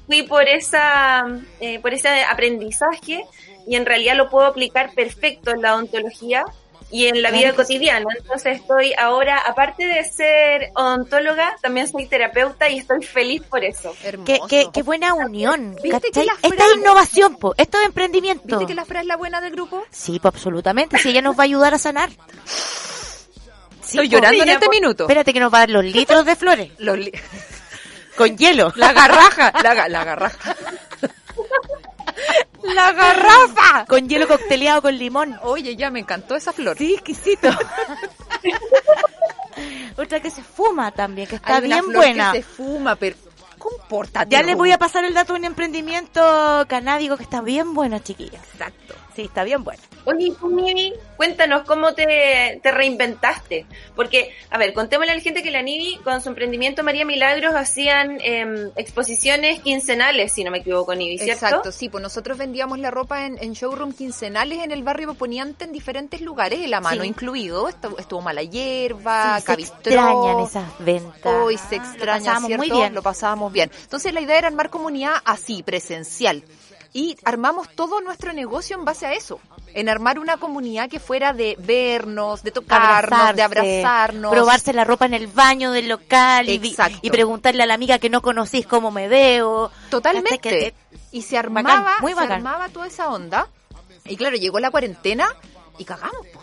[0.05, 1.25] fui por esa
[1.59, 3.25] eh, por ese aprendizaje
[3.67, 6.45] y en realidad lo puedo aplicar perfecto en la odontología
[6.91, 8.05] y en la vida cotidiana.
[8.17, 13.95] Entonces estoy ahora, aparte de ser odontóloga, también soy terapeuta y estoy feliz por eso.
[14.03, 14.25] Hermoso.
[14.25, 15.75] Qué, qué, qué buena unión.
[15.83, 17.53] ¿Viste que Esta Fran- es innovación, po.
[17.57, 18.57] Esto es emprendimiento.
[18.57, 19.85] ¿Viste que la Fra es la buena del grupo?
[19.91, 20.97] Sí, pues absolutamente.
[20.97, 22.09] Si ella nos va a ayudar a sanar.
[23.81, 24.13] Sí, Estoy po.
[24.15, 25.03] llorando en este po- minuto.
[25.03, 26.71] Espérate que nos va a dar los litros de flores.
[26.79, 27.11] Los li-
[28.15, 28.71] Con hielo.
[28.75, 29.51] La garraja.
[29.63, 30.55] La, la garraja.
[32.63, 33.85] La garrafa.
[33.87, 35.37] Con hielo cocteleado con limón.
[35.43, 36.77] Oye, ya me encantó esa flor.
[36.77, 37.49] Sí, exquisito.
[39.97, 42.31] Otra que se fuma también, que está Hay bien flor buena.
[42.31, 43.15] que se fuma, pero
[43.57, 44.29] compórtate.
[44.31, 47.99] Ya les voy a pasar el dato de un emprendimiento canábico que está bien bueno,
[47.99, 48.41] chiquillas.
[48.53, 48.95] Exacto.
[49.15, 49.81] Sí, está bien bueno.
[50.05, 53.65] Oye, tú, Nivi, cuéntanos cómo te, te reinventaste.
[53.95, 57.53] Porque, a ver, contémosle a la gente que la Nivi, con su emprendimiento María Milagros,
[57.55, 61.45] hacían em, exposiciones quincenales, si no me equivoco, Nivi, ¿cierto?
[61.45, 65.65] Exacto, sí, pues nosotros vendíamos la ropa en, en showroom quincenales en el barrio Poniente
[65.65, 67.07] en diferentes lugares, el a mano Sí.
[67.09, 67.67] incluido.
[67.67, 71.33] Estuvo, estuvo Mala Hierba, Sí, se extrañan esas ventas.
[71.33, 72.65] Hoy se Lo extraña, pasábamos ¿cierto?
[72.67, 72.93] muy bien.
[72.93, 73.71] Lo pasábamos bien.
[73.83, 76.43] Entonces la idea era armar comunidad así, presencial.
[76.91, 79.39] Y armamos todo nuestro negocio en base a eso.
[79.75, 84.31] En armar una comunidad que fuera de vernos, de tocarnos, de abrazarnos.
[84.31, 88.21] Probarse la ropa en el baño del local y, preguntarle a la amiga que no
[88.21, 89.71] conocís cómo me veo.
[89.91, 90.39] Totalmente.
[90.39, 90.73] Que-
[91.11, 93.47] Y se armaba, Bacán, muy se armaba toda esa onda.
[94.05, 95.27] Y claro, llegó la cuarentena
[95.77, 96.25] y cagamos.
[96.33, 96.39] po.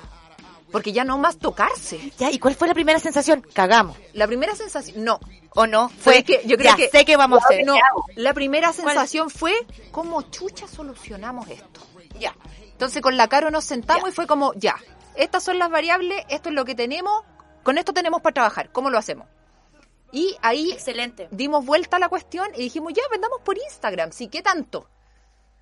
[0.72, 2.12] Porque ya no más tocarse.
[2.18, 3.46] Ya, ¿y cuál fue la primera sensación?
[3.52, 3.96] Cagamos.
[4.12, 5.20] La primera sensación, no.
[5.54, 5.88] ¿O no?
[5.88, 7.64] Fue que yo creo ya que sé que vamos a hacer.
[7.64, 7.74] No,
[8.14, 9.54] la primera sensación fue
[9.90, 11.80] cómo chucha solucionamos esto.
[12.18, 12.34] Ya.
[12.72, 14.76] Entonces con la Caro nos sentamos y fue como, ya,
[15.14, 17.22] estas son las variables, esto es lo que tenemos,
[17.62, 19.26] con esto tenemos para trabajar, ¿cómo lo hacemos?
[20.12, 21.28] Y ahí Excelente.
[21.30, 24.88] dimos vuelta a la cuestión y dijimos, ya, vendamos por Instagram, sí, ¿qué tanto?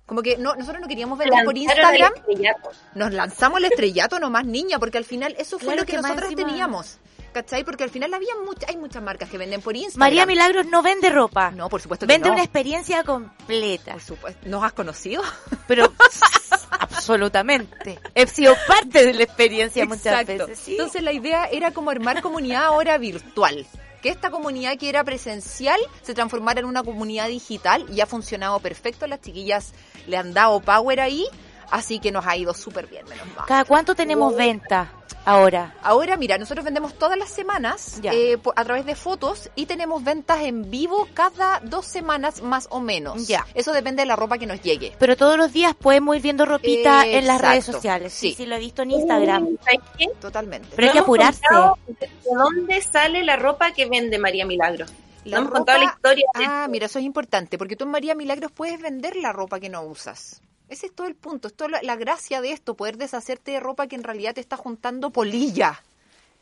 [0.05, 2.71] Como que no, nosotros no queríamos vender por Instagram, estrellato.
[2.93, 6.29] nos lanzamos el estrellato nomás, niña, porque al final eso fue Claro lo que, nosotros
[6.31, 6.99] encima- teníamos.
[7.33, 7.65] ¿Cachai?
[7.65, 9.99] Porque al final había mucha, hay muchas marcas que venden por Instagram.
[9.99, 11.51] María Milagros no vende ropa.
[11.51, 12.33] No, por supuesto que Vende no.
[12.35, 13.91] una experiencia completa.
[13.91, 14.47] Por supuesto.
[14.47, 15.21] ¿Nos has conocido?
[15.67, 15.91] Pero
[16.79, 17.99] absolutamente.
[18.13, 20.47] He sido parte de la experiencia muchas Exacto.
[20.47, 20.59] veces.
[20.63, 20.71] sí.
[20.73, 23.65] Entonces la idea era como armar comunidad ahora virtual.
[24.05, 28.59] Que esta comunidad que era presencial se transformara en una comunidad digital y ha funcionado
[28.59, 29.07] perfecto.
[29.07, 29.73] Las chiquillas
[30.05, 31.25] le han dado power ahí,
[31.71, 33.03] así que nos ha ido súper bien.
[33.47, 34.91] ¿Cada cuánto tenemos venta
[35.25, 35.75] ahora?
[35.81, 40.41] Ahora, mira, nosotros vendemos todas las semanas eh, a través de fotos y tenemos ventas
[40.41, 43.27] en vivo cada dos semanas más o menos.
[43.27, 43.45] Ya.
[43.53, 44.93] Eso depende de la ropa que nos llegue.
[44.97, 47.47] Pero todos los días podemos ir viendo ropita en las Exacto.
[47.51, 48.13] redes sociales.
[48.13, 48.35] Sí, Sí.
[48.35, 49.57] sí, lo he visto en Instagram.
[49.63, 50.07] ¿Sabes qué?
[50.19, 50.69] Totalmente.
[50.75, 51.41] Pero hay que apurarse.
[51.87, 54.91] ¿De dónde sale la ropa que vende María Milagros?
[55.25, 56.25] La no hemos contado la historia.
[56.35, 59.69] Ah, mira, eso es importante, porque tú en María Milagros puedes vender la ropa que
[59.69, 60.41] no usas.
[60.69, 63.87] Ese es todo el punto, es toda la, gracia de esto, poder deshacerte de ropa
[63.87, 65.83] que en realidad te está juntando polilla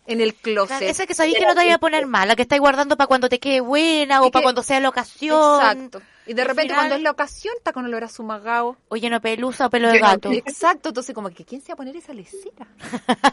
[0.07, 0.81] en el closet.
[0.81, 3.29] Esa que sabéis que no te vaya a poner mala, que estáis guardando para cuando
[3.29, 5.61] te quede buena o para cuando sea la ocasión.
[5.61, 6.01] Exacto.
[6.25, 8.77] Y de repente final- cuando es la ocasión está con olor a sumagao.
[8.89, 10.31] O lleno de pelusa o pelo de gato.
[10.31, 12.67] Exacto, entonces como que ¿quién se va a poner esa lecera?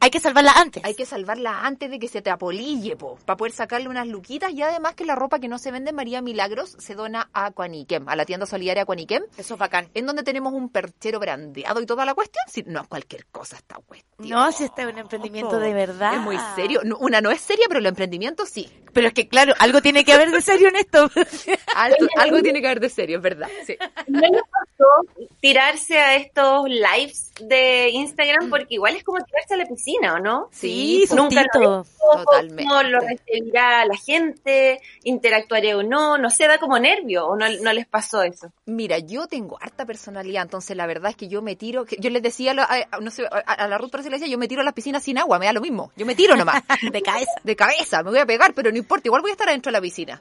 [0.00, 0.84] Hay que salvarla antes.
[0.84, 4.50] Hay que salvarla antes de que se te apolille, po, para poder sacarle unas luquitas
[4.52, 7.46] y además que la ropa que no se vende en María Milagros se dona a
[7.46, 9.88] Aquaniquem, a la tienda solidaria Aquaniquem, Eso es bacán.
[9.94, 12.42] en donde tenemos un perchero brandeado y toda la cuestión.
[12.48, 14.28] Si, no es cualquier cosa esta cuestión.
[14.28, 16.14] No, si este es un emprendimiento de verdad.
[16.14, 16.80] Es muy serio.
[16.84, 18.68] No, Una no es seria, pero el emprendimiento sí.
[18.92, 21.08] Pero es que claro, algo tiene que haber de serio en esto.
[21.76, 23.48] Algo, algo tiene que haber de serio, es verdad.
[23.66, 23.76] Sí.
[24.08, 28.50] ¿No les pasó tirarse a estos lives de Instagram?
[28.50, 30.48] Porque igual es como tirarse a la piscina, ¿o no?
[30.52, 32.64] Sí, po, Nunca lo Totalmente.
[32.64, 34.80] ¿Cómo lo recibirá la gente?
[35.04, 36.18] ¿Interactuaré o no?
[36.18, 38.52] No sé, da como nervio, ¿o no, no les pasó eso?
[38.66, 42.22] Mira, yo tengo harta personalidad, entonces la verdad es que yo me tiro, yo les
[42.22, 45.18] decía, a, no sé, a, la Ruth decía, yo me tiro a las piscinas sin
[45.18, 47.32] agua, me da lo mismo, yo me tiro nomás, de cabeza.
[47.42, 49.78] de cabeza, me voy a pegar, pero no importa, igual voy a estar adentro de
[49.78, 50.20] la piscina.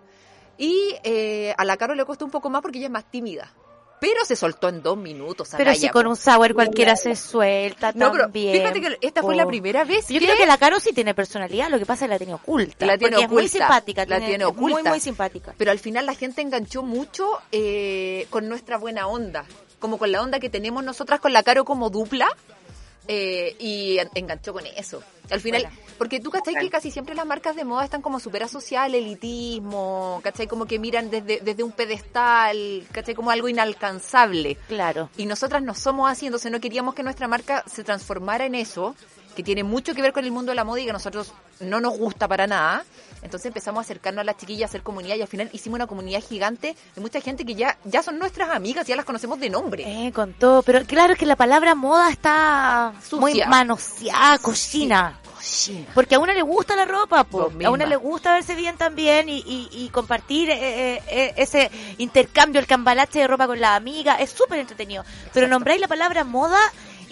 [0.57, 3.51] Y eh, a la Caro le costó un poco más porque ella es más tímida,
[3.99, 5.49] pero se soltó en dos minutos.
[5.55, 8.57] Pero si con un sour cualquiera se suelta No, pero también.
[8.57, 10.25] fíjate que esta fue la primera vez Yo que...
[10.25, 12.85] creo que la Caro sí tiene personalidad, lo que pasa es que la tiene oculta.
[12.85, 14.05] La tiene porque es muy oculta, simpática.
[14.05, 14.89] la tiene Muy, oculta.
[14.89, 15.53] muy simpática.
[15.57, 19.45] Pero al final la gente enganchó mucho eh, con nuestra buena onda,
[19.79, 22.27] como con la onda que tenemos nosotras con la Caro como dupla.
[23.07, 25.03] Eh, y en- enganchó con eso.
[25.29, 28.43] Al final, porque tú cachai que casi siempre las marcas de moda están como súper
[28.43, 34.55] asociadas al elitismo, cachai como que miran desde, desde un pedestal, cachai como algo inalcanzable.
[34.67, 35.09] Claro.
[35.17, 38.95] Y nosotras no somos así, entonces no queríamos que nuestra marca se transformara en eso,
[39.35, 41.33] que tiene mucho que ver con el mundo de la moda y que a nosotros
[41.59, 42.83] no nos gusta para nada.
[43.21, 45.87] Entonces empezamos a acercarnos a las chiquillas, a hacer comunidad y al final hicimos una
[45.87, 49.49] comunidad gigante de mucha gente que ya, ya son nuestras amigas, ya las conocemos de
[49.49, 50.07] nombre.
[50.07, 50.63] Eh, con todo.
[50.63, 53.47] Pero claro, que la palabra moda está muy Sucia.
[53.47, 55.19] manoseada, cochina.
[55.23, 55.87] Cochina.
[55.93, 57.51] Porque a una le gusta la ropa, po.
[57.63, 61.69] A una le gusta verse bien también y, y, y compartir eh, eh, eh, ese
[61.99, 64.15] intercambio, el cambalache de ropa con la amiga.
[64.15, 65.03] Es súper entretenido.
[65.33, 66.59] Pero nombráis la palabra moda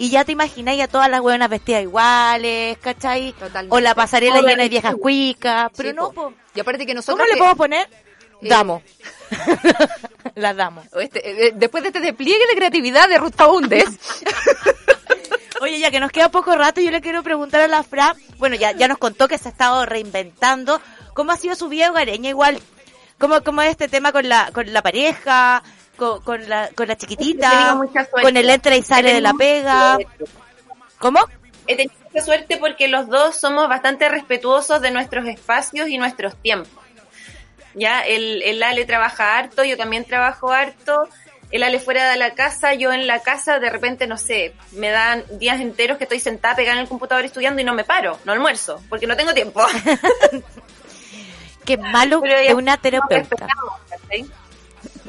[0.00, 3.32] y ya te imagináis a todas las buenas vestidas iguales, ¿cachai?
[3.34, 3.76] Totalmente.
[3.76, 5.70] O la pasarela llena de viejas cuicas.
[5.76, 6.32] Pero Sí, no, po.
[6.54, 7.18] Y aparte que nosotros...
[7.18, 7.86] ¿Cómo le podemos poner?
[8.40, 8.82] Eh, Damos.
[10.36, 10.86] Las damos.
[10.98, 13.84] este, eh, después de este despliegue de creatividad de Ruth Faúndez,
[15.60, 18.56] Oye, ya que nos queda poco rato, yo le quiero preguntar a la Fra, bueno,
[18.56, 20.80] ya, ya nos contó que se ha estado reinventando,
[21.12, 22.58] ¿cómo ha sido su vida hogareña igual?
[23.18, 25.62] ¿Cómo, cómo es este tema con la, con la pareja,
[26.00, 27.78] con, con la, con la chiquitita,
[28.22, 29.98] con el entra y sale de la pega?
[30.98, 31.20] ¿Cómo?
[31.66, 36.36] He tenido mucha suerte porque los dos somos bastante respetuosos de nuestros espacios y nuestros
[36.36, 36.72] tiempos.
[37.74, 41.06] Ya, el, el Ale trabaja harto, yo también trabajo harto.
[41.50, 44.88] El Ale fuera de la casa, yo en la casa, de repente, no sé, me
[44.88, 48.18] dan días enteros que estoy sentada pegada en el computador estudiando y no me paro,
[48.24, 49.60] no almuerzo, porque no tengo tiempo.
[51.64, 53.46] Qué malo de una terapeuta.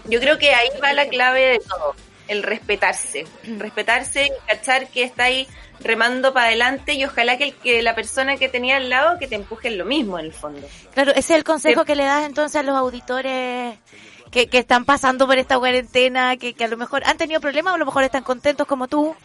[0.05, 1.95] Yo creo que ahí va la clave de todo,
[2.27, 3.25] el respetarse.
[3.57, 5.47] Respetarse y cachar que está ahí
[5.83, 9.27] remando para adelante y ojalá que, el, que la persona que tenía al lado que
[9.27, 10.67] te empuje en lo mismo en el fondo.
[10.93, 13.77] Claro, ese es el consejo que le das entonces a los auditores
[14.31, 17.73] que, que están pasando por esta cuarentena, que, que a lo mejor han tenido problemas
[17.73, 19.15] o a lo mejor están contentos como tú.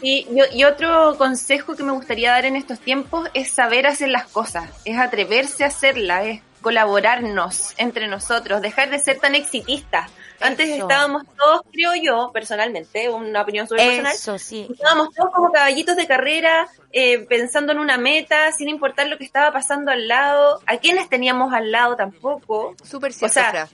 [0.00, 4.08] Y, y, y otro consejo que me gustaría dar en estos tiempos es saber hacer
[4.08, 10.10] las cosas, es atreverse a hacerlas, es colaborarnos entre nosotros, dejar de ser tan exitistas.
[10.40, 10.82] Antes Eso.
[10.82, 14.66] estábamos todos, creo yo, personalmente, una opinión súper personal, Eso, sí.
[14.70, 19.24] estábamos todos como caballitos de carrera, eh, pensando en una meta, sin importar lo que
[19.24, 23.68] estaba pasando al lado, a quienes teníamos al lado tampoco, Súper o cierto, sea,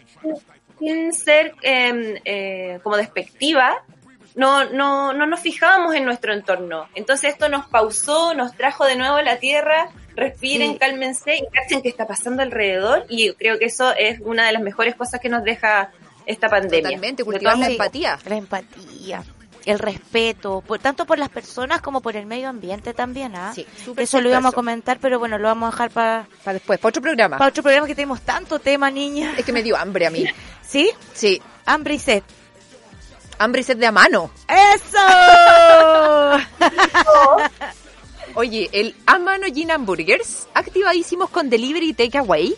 [0.79, 3.83] sin ser eh, eh, como despectiva,
[4.35, 6.89] no, no, no nos fijábamos en nuestro entorno.
[6.95, 9.89] Entonces esto nos pausó, nos trajo de nuevo a la tierra,
[10.19, 10.79] respiren, Sí.
[10.79, 14.63] cálmense y cachen qué está pasando alrededor y creo que eso es una de las
[14.63, 15.91] mejores cosas que nos deja
[16.27, 16.83] esta pandemia.
[16.91, 18.19] Totalmente, cultivar la empatía.
[18.27, 19.23] La empatía,
[19.65, 23.53] el respeto, por, tanto por las personas como por el medio ambiente también, ¿ah?
[23.55, 23.67] Sí,
[23.97, 26.89] Eso lo íbamos a comentar, pero bueno, lo vamos a dejar para Para después, para
[26.91, 27.37] otro programa.
[27.47, 29.35] otro programa que tenemos tanto tema, niña.
[29.39, 30.27] Es que me dio hambre a mí.
[30.63, 30.91] ¿Sí?
[31.15, 32.23] Sí, Hambre y sed.
[33.39, 34.31] hambre y sed de a mano.
[34.49, 34.99] ¡Eso!
[38.39, 42.55] Oye, el A Mano Gin Hamburgers, activadísimos con delivery y takeaway.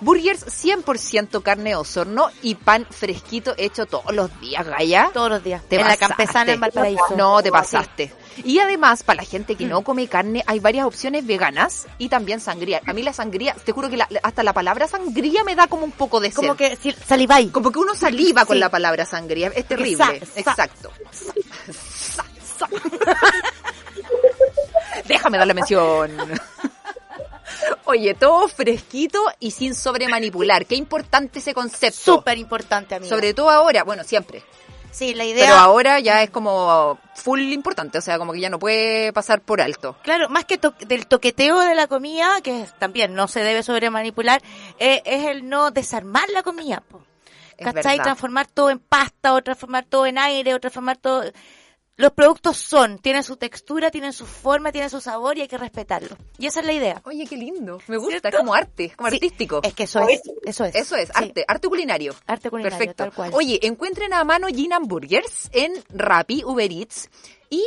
[0.00, 5.10] Burgers 100% carne de osorno y pan fresquito hecho todos los días, Gaya.
[5.14, 5.62] Todos los días.
[5.68, 7.14] Te en la campesana en Valparaíso.
[7.16, 8.12] No, te pasaste.
[8.42, 12.40] Y además, para la gente que no come carne, hay varias opciones veganas y también
[12.40, 12.80] sangría.
[12.86, 15.84] A mí la sangría, te juro que la- hasta la palabra sangría me da como
[15.84, 16.36] un poco de sed.
[16.36, 17.52] Como que si, saliváis.
[17.52, 18.60] Como que uno saliva con Sí.
[18.60, 19.48] la palabra sangría.
[19.54, 19.96] Es terrible.
[19.98, 20.90] sa- sa- Exacto.
[21.70, 22.24] Sa.
[25.10, 26.16] Déjame dar la mención.
[27.84, 30.66] Oye, todo fresquito y sin sobremanipular.
[30.66, 32.16] Qué importante ese concepto.
[32.16, 33.08] Súper importante, amigo.
[33.08, 34.42] Sobre todo ahora, bueno, siempre.
[34.92, 35.46] Sí, la idea...
[35.46, 39.40] Pero ahora ya es como full importante, o sea, como que ya no puede pasar
[39.40, 39.96] por alto.
[40.02, 44.42] Claro, más que to- del toqueteo de la comida, que también no se debe sobremanipular,
[44.78, 46.82] eh, es el no desarmar la comida.
[46.88, 47.02] po.
[47.58, 47.98] ¿Cachai?
[47.98, 51.24] Transformar todo en pasta, o transformar todo en aire, o transformar todo...
[52.00, 55.58] Los productos son, tienen su textura, tienen su forma, tienen su sabor y hay que
[55.58, 56.16] respetarlo.
[56.38, 57.02] Y esa es la idea.
[57.04, 57.78] Oye, qué lindo.
[57.88, 58.28] Me gusta, ¿Cierto?
[58.28, 59.60] es como arte, es como Sí, artístico.
[59.62, 60.74] Es que eso es, eso es.
[60.74, 61.12] Eso es, Sí.
[61.14, 62.14] arte, arte culinario.
[62.26, 63.04] Arte culinario, Perfecto.
[63.04, 63.32] tal cual.
[63.34, 67.10] Oye, encuentren a mano Gin Hamburgers en Rappi, Uber Eats
[67.50, 67.62] y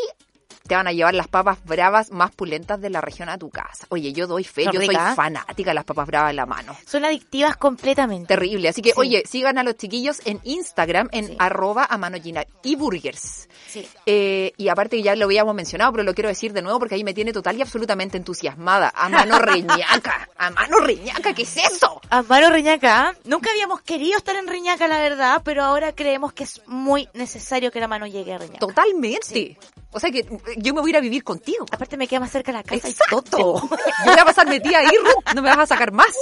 [0.68, 3.86] te van a llevar las papas bravas más pulentas de la región a tu casa.
[3.90, 6.76] Oye, yo doy fe, yo soy fanática de las papas bravas en la mano.
[6.88, 8.28] Son adictivas completamente.
[8.28, 8.70] Terrible.
[8.70, 8.96] Así que, Sí.
[8.98, 11.36] oye, sigan a los chiquillos en Instagram, en Sí.
[11.38, 12.18] arroba a mano
[12.64, 13.50] y burgers.
[13.68, 13.88] Sí.
[14.06, 16.96] Eh, y aparte que ya lo habíamos mencionado, pero lo quiero decir de nuevo porque
[16.96, 18.92] ahí me tiene total y absolutamente entusiasmada.
[18.96, 22.00] A mano reñaca, a mano reñaca, ¿qué es eso?
[22.10, 23.14] Amparo Reñaca, ¿ah?
[23.26, 27.72] nunca habíamos querido estar en Reñaca, la verdad, pero ahora creemos que es muy necesario
[27.72, 28.60] que la mano llegue a Reñaca.
[28.60, 29.58] Totalmente.
[29.94, 30.26] O sea que
[30.58, 31.66] yo me voy a ir a vivir contigo.
[31.72, 33.24] Aparte me queda más cerca la casa Exacto.
[33.26, 33.62] y todo.
[33.62, 34.90] Yo voy a pasar metida ahí,
[35.36, 36.14] no me vas a sacar más.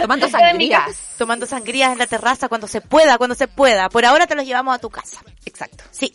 [0.00, 1.14] Tomando sangrías.
[1.18, 3.88] Tomando sangrías en la terraza cuando se pueda, cuando se pueda.
[3.88, 5.20] Por ahora te los llevamos a tu casa.
[5.44, 5.84] Exacto.
[5.90, 6.12] Sí.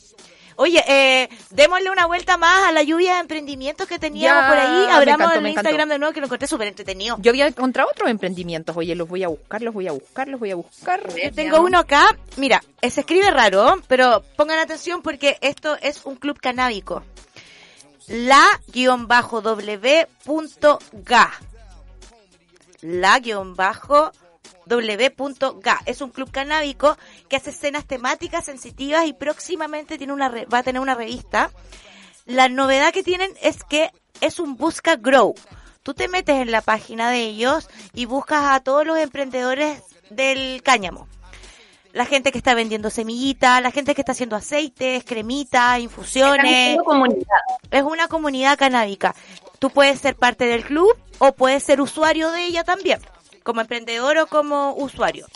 [0.57, 4.57] Oye, eh, démosle una vuelta más a la lluvia de emprendimientos que teníamos Ya, por
[4.57, 4.85] ahí.
[4.89, 5.47] Abramos encantó, el.
[5.47, 7.17] Instagram de nuevo que lo encontré súper entretenido.
[7.19, 8.75] Yo había encontrado otros emprendimientos.
[8.77, 11.01] Oye, los voy a buscar, los voy a buscar, los voy a buscar.
[11.15, 16.15] Yo tengo uno acá, mira, se escribe raro, pero pongan atención porque esto es un
[16.15, 17.03] club canábico.
[18.07, 18.91] La-w.ga.
[24.65, 25.81] La-w.ga.
[25.85, 26.97] Es un club canábico
[27.29, 31.51] que hace escenas temáticas sensitivas y próximamente tiene una re- va a tener una revista.
[32.25, 33.91] La novedad que tienen es que
[34.21, 35.35] es un busca grow.
[35.83, 40.63] Tú te metes en la página de ellos y buscas a todos los emprendedores del
[40.63, 41.07] cáñamo.
[41.93, 46.77] La gente que está vendiendo semillitas, la gente que está haciendo aceites, cremitas, infusiones.
[47.71, 49.15] Es una comunidad canábica.
[49.59, 52.99] Tú puedes ser parte del club o puedes ser usuario de ella también,
[53.45, 55.27] como emprendedor o como usuario.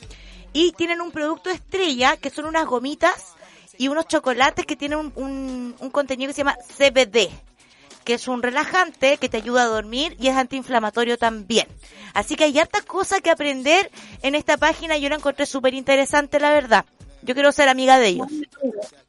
[0.51, 3.35] Y tienen un producto estrella que son unas gomitas
[3.77, 7.29] y unos chocolates que tienen un, un- un contenido que se llama CBD,
[8.03, 11.67] que es un relajante que te ayuda a dormir y es antiinflamatorio también.
[12.15, 13.91] Así que hay hartas cosas que aprender
[14.23, 14.97] en esta página.
[14.97, 16.85] Yo la encontré súper interesante, la verdad.
[17.21, 18.27] Yo quiero ser amiga de ellos.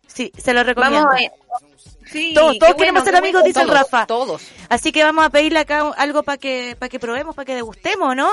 [0.06, 1.06] Sí, se lo recomiendo.
[1.06, 1.50] Vamos a
[2.10, 4.04] Sí, Todos, todos bueno, queremos ser amigos, dice Todos, Rafa.
[4.06, 4.42] Todos.
[4.68, 8.14] Así que vamos a pedirle acá algo para que, para que probemos, para que degustemos,
[8.16, 8.28] ¿no?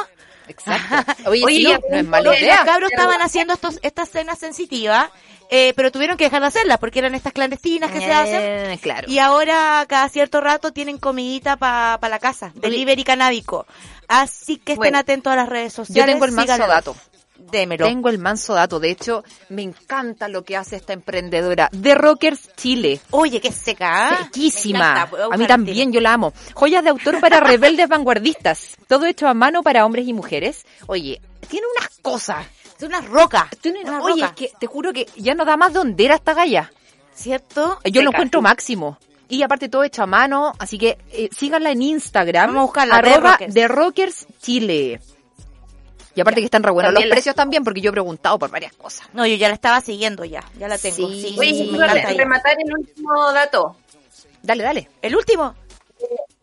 [0.47, 1.13] Exacto.
[1.29, 2.55] Oye, Oye, sí, ya, no es mala idea.
[2.57, 5.09] los cabros estaban haciendo estos, estas cenas sensitivas,
[5.49, 8.41] eh, pero tuvieron que dejar de hacerlas porque eran estas clandestinas que se hacen.
[8.41, 9.09] Eh, claro.
[9.09, 13.65] Y ahora cada cierto rato tienen comidita para la casa, delivery canábico.
[14.07, 14.99] Así que estén Bueno.
[14.99, 16.13] atentos a las redes Yo sociales.
[16.15, 16.67] tengo el síganlos.
[16.67, 16.95] dato.
[17.39, 17.85] Démelo.
[17.85, 18.79] Tengo el manso dato.
[18.79, 22.99] De hecho, me encanta lo que hace esta emprendedora de Rockers Chile.
[23.11, 24.09] Oye, qué seca.
[24.09, 24.23] ¿ah?
[24.23, 25.09] Sequísima.
[25.31, 26.33] A mí también, yo la amo.
[26.53, 28.77] Joyas de autor para rebeldes vanguardistas.
[28.87, 30.65] Todo hecho a mano para hombres y mujeres.
[30.87, 32.45] Oye, tiene unas cosas.
[32.77, 33.49] Es una roca.
[33.61, 34.27] Tiene una oye, roca.
[34.27, 36.71] es que te juro que ya no da más de hondera esta galla.
[37.13, 37.79] ¿Cierto?
[37.85, 38.97] Yo lo encuentro máximo.
[39.29, 42.47] Y aparte todo hecho a mano, así que eh, síganla en Instagram.
[42.47, 43.53] Vamos a buscarla, de Arroba Rockers.
[43.53, 45.01] de Rockers Chile.
[46.17, 48.49] Y aparte que están re buenos los la- precios también, porque yo he preguntado por
[48.49, 49.07] varias cosas.
[49.13, 50.43] No, yo ya la estaba siguiendo ya.
[50.59, 50.95] Ya la tengo.
[51.09, 51.21] Sí.
[51.29, 53.77] Sí, Oye, sí, me encanta rematar el último dato
[54.41, 54.89] Dale, dale.
[55.01, 55.55] El último.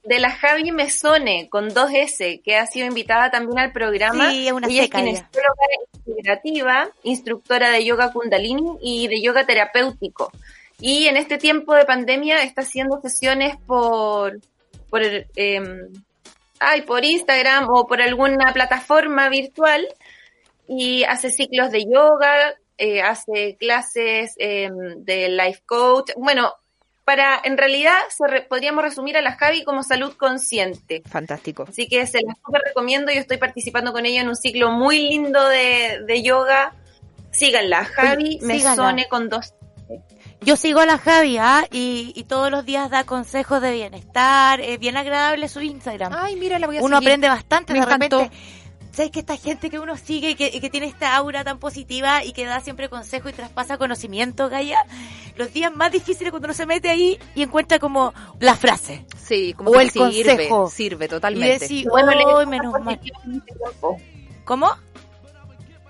[0.04, 4.30] de la Javi Mesone con dos S, que ha sido invitada también al programa.
[4.30, 5.28] Sí, es una ella seca es ella.
[5.32, 10.30] kinesióloga integrativa, instructora de yoga kundalini y de yoga terapéutico.
[10.78, 14.38] Y en este tiempo de pandemia está haciendo sesiones por
[14.90, 15.02] por
[15.36, 15.88] em,
[16.66, 19.86] ay, por Instagram o por alguna plataforma virtual
[20.66, 26.10] y hace ciclos de yoga, eh, hace clases em, de life coach.
[26.16, 26.52] Bueno,
[27.04, 31.02] para en realidad se re- podríamos resumir a la Javi como salud consciente.
[31.06, 31.66] Fantástico.
[31.68, 33.12] Así que se las súper recomiendo.
[33.12, 36.74] Yo estoy participando con ella en un ciclo muy lindo de, de yoga.
[37.30, 38.38] Síganla, Javi.
[38.42, 39.52] Mesone con dos.
[40.44, 41.66] Yo sigo a la Javi, ¿ah?
[41.70, 44.60] Y, y todos los días da consejos de bienestar.
[44.60, 46.12] Es bien agradable su Instagram.
[46.16, 47.08] Ay, mira, la voy a uno seguir.
[47.08, 48.18] aprende bastante Me de encantó.
[48.20, 48.36] repente.
[48.92, 51.58] ¿Sabes que esta gente que uno sigue y que, y que tiene esta aura tan
[51.58, 54.78] positiva y que da siempre consejo y traspasa conocimiento, Gaya?
[55.34, 59.04] Los días más difíciles cuando uno se mete ahí y encuentra como la frase.
[59.20, 60.70] Sí, como O que el sirve, consejo.
[60.70, 61.58] sirve Y totalmente.
[61.58, 63.00] decir, Bueno, leer "Ay, cosas menos mal.
[64.44, 64.70] ¿Cómo?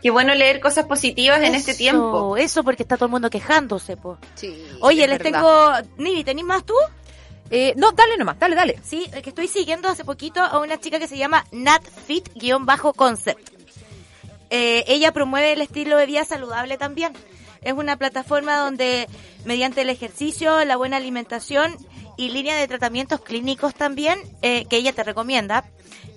[0.04, 2.36] Qué bueno leer cosas positivas en este tiempo.
[2.36, 4.18] Eso porque está todo el mundo quejándose, po.
[4.34, 5.40] Sí, Oye, es les verdad.
[5.40, 5.94] tengo...
[5.96, 6.74] Nivi, ¿tenís más tú?
[7.50, 8.78] Eh, no, dale nomás, dale, dale.
[8.84, 13.48] Sí, el que estoy siguiendo hace poquito a una chica que se llama NatFit-Concept.
[14.50, 17.14] Eh, ella promueve el estilo de vida saludable también.
[17.62, 19.08] Es una plataforma donde
[19.46, 21.78] mediante el ejercicio, la buena alimentación
[22.18, 25.64] y línea de tratamientos clínicos también, eh, que ella te recomienda,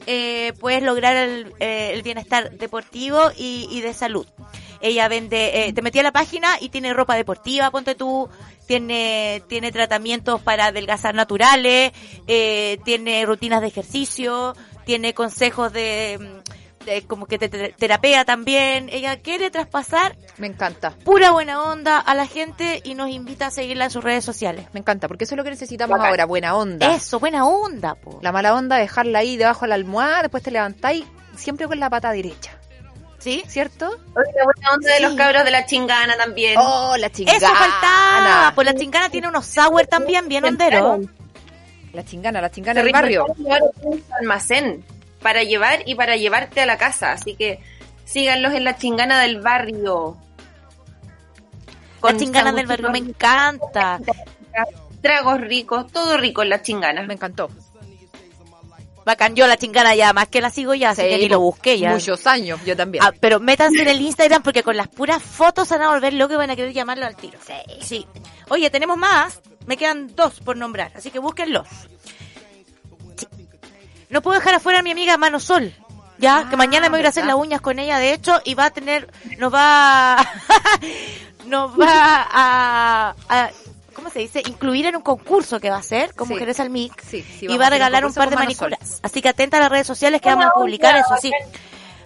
[0.08, 4.26] eh, puedes lograr el, eh, el bienestar deportivo y, y de salud.
[4.82, 8.30] Ella vende, eh, te metí a la página y tiene ropa deportiva, ponte tú,
[8.68, 11.92] tiene, tiene tratamientos para adelgazar naturales,
[12.28, 14.56] eh, tiene rutinas de ejercicio,
[14.86, 16.42] tiene consejos de,
[16.94, 18.90] de como que te, te- terapea también.
[18.92, 20.92] Ella quiere traspasar Me encanta.
[21.04, 24.66] pura buena onda a la gente y nos invita a seguirla en sus redes sociales.
[24.74, 26.10] Me encanta, porque eso es lo que necesitamos Bacán.
[26.12, 26.96] ahora, buena onda.
[26.96, 28.20] Eso, buena onda, po.
[28.22, 31.90] La mala onda, dejarla ahí debajo de la almohada, después te levantáis siempre con la
[31.90, 32.52] pata derecha.
[33.20, 33.44] ¿Sí?
[33.48, 33.88] ¿Cierto?
[33.88, 36.56] Oye, la buena onda de los cabros de la chingana también.
[36.58, 37.38] Oh, la chingana.
[37.38, 38.52] Eso faltaba.
[38.56, 41.00] Pues la chingana tiene unos sour también bien honderos.
[41.94, 43.26] La chingana, la chingana del barrio.
[43.82, 44.86] un almacén
[45.28, 47.12] para llevar y para llevarte a la casa.
[47.12, 47.60] Así que
[48.06, 50.16] síganlos en la chingana del barrio.
[51.96, 54.00] La Con chingana del barrio me encanta.
[55.02, 57.02] Tragos ricos, todo rico en la chingana.
[57.02, 57.50] Me encantó.
[59.06, 61.42] Bacán, yo la chingana ya, más que la sigo ya, así Sí, que ni lo
[61.42, 61.92] busqué ya.
[61.92, 63.04] Muchos años, yo también.
[63.04, 66.14] Ah, pero métanse en el Instagram porque con las puras fotos se van a volver
[66.14, 67.38] locos y van a querer llamarlo al tiro.
[67.46, 67.82] Sí.
[67.82, 68.08] Sí.
[68.48, 69.42] Oye, tenemos más.
[69.66, 71.68] Me quedan dos por nombrar, así que búsquenlos.
[74.10, 75.74] No puedo dejar afuera a mi amiga Mano Sol.
[76.20, 78.56] Ya, que Ah, mañana me voy a hacer las uñas con ella, de hecho, y
[78.56, 80.18] va a tener, nos va,
[81.46, 83.50] nos va a, a-
[83.94, 84.42] ¿cómo se dice?
[84.48, 86.34] Incluir en un concurso que va a hacer con Sí.
[86.34, 86.96] Mujeres al Mix.
[87.08, 88.44] Sí, sí, y va a regalar un par de Sol.
[88.46, 89.00] manicuras.
[89.04, 91.32] Así que atenta a las redes sociales que vamos a publicar eso, sí.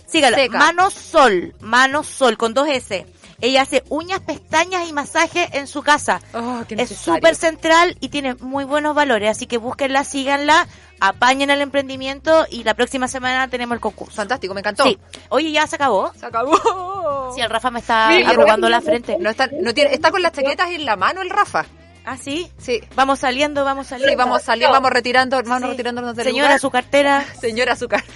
[0.08, 0.36] Sígala.
[0.38, 0.58] Seca.
[0.58, 3.06] Mano Sol, Mano Sol, con dos S.
[3.42, 6.22] Ella hace uñas, pestañas y masaje en su casa.
[6.34, 10.68] Oh, es súper central y tiene muy buenos valores, así que búsquenla, síganla,
[11.00, 14.16] apañen el emprendimiento y la próxima semana tenemos el concurso.
[14.16, 14.84] Fantástico, me encantó.
[14.84, 14.98] Sí.
[15.30, 16.14] Oye, ya se acabó.
[16.20, 17.32] Se acabó.
[17.36, 19.18] Sí, el Rafa me está arrugando Rafa, la frente.
[19.20, 21.66] No está, no tiene, está con las chaquetas en la mano el Rafa.
[22.06, 22.52] Ah, sí.
[22.58, 22.82] Sí.
[22.96, 24.10] Vamos saliendo, vamos saliendo.
[24.12, 25.68] Sí, vamos salir, vamos retirando, vamos Sí.
[25.68, 26.60] retirándonos del Señora, lugar.
[26.60, 27.26] su cartera.
[27.42, 28.04] Señora Azúcar.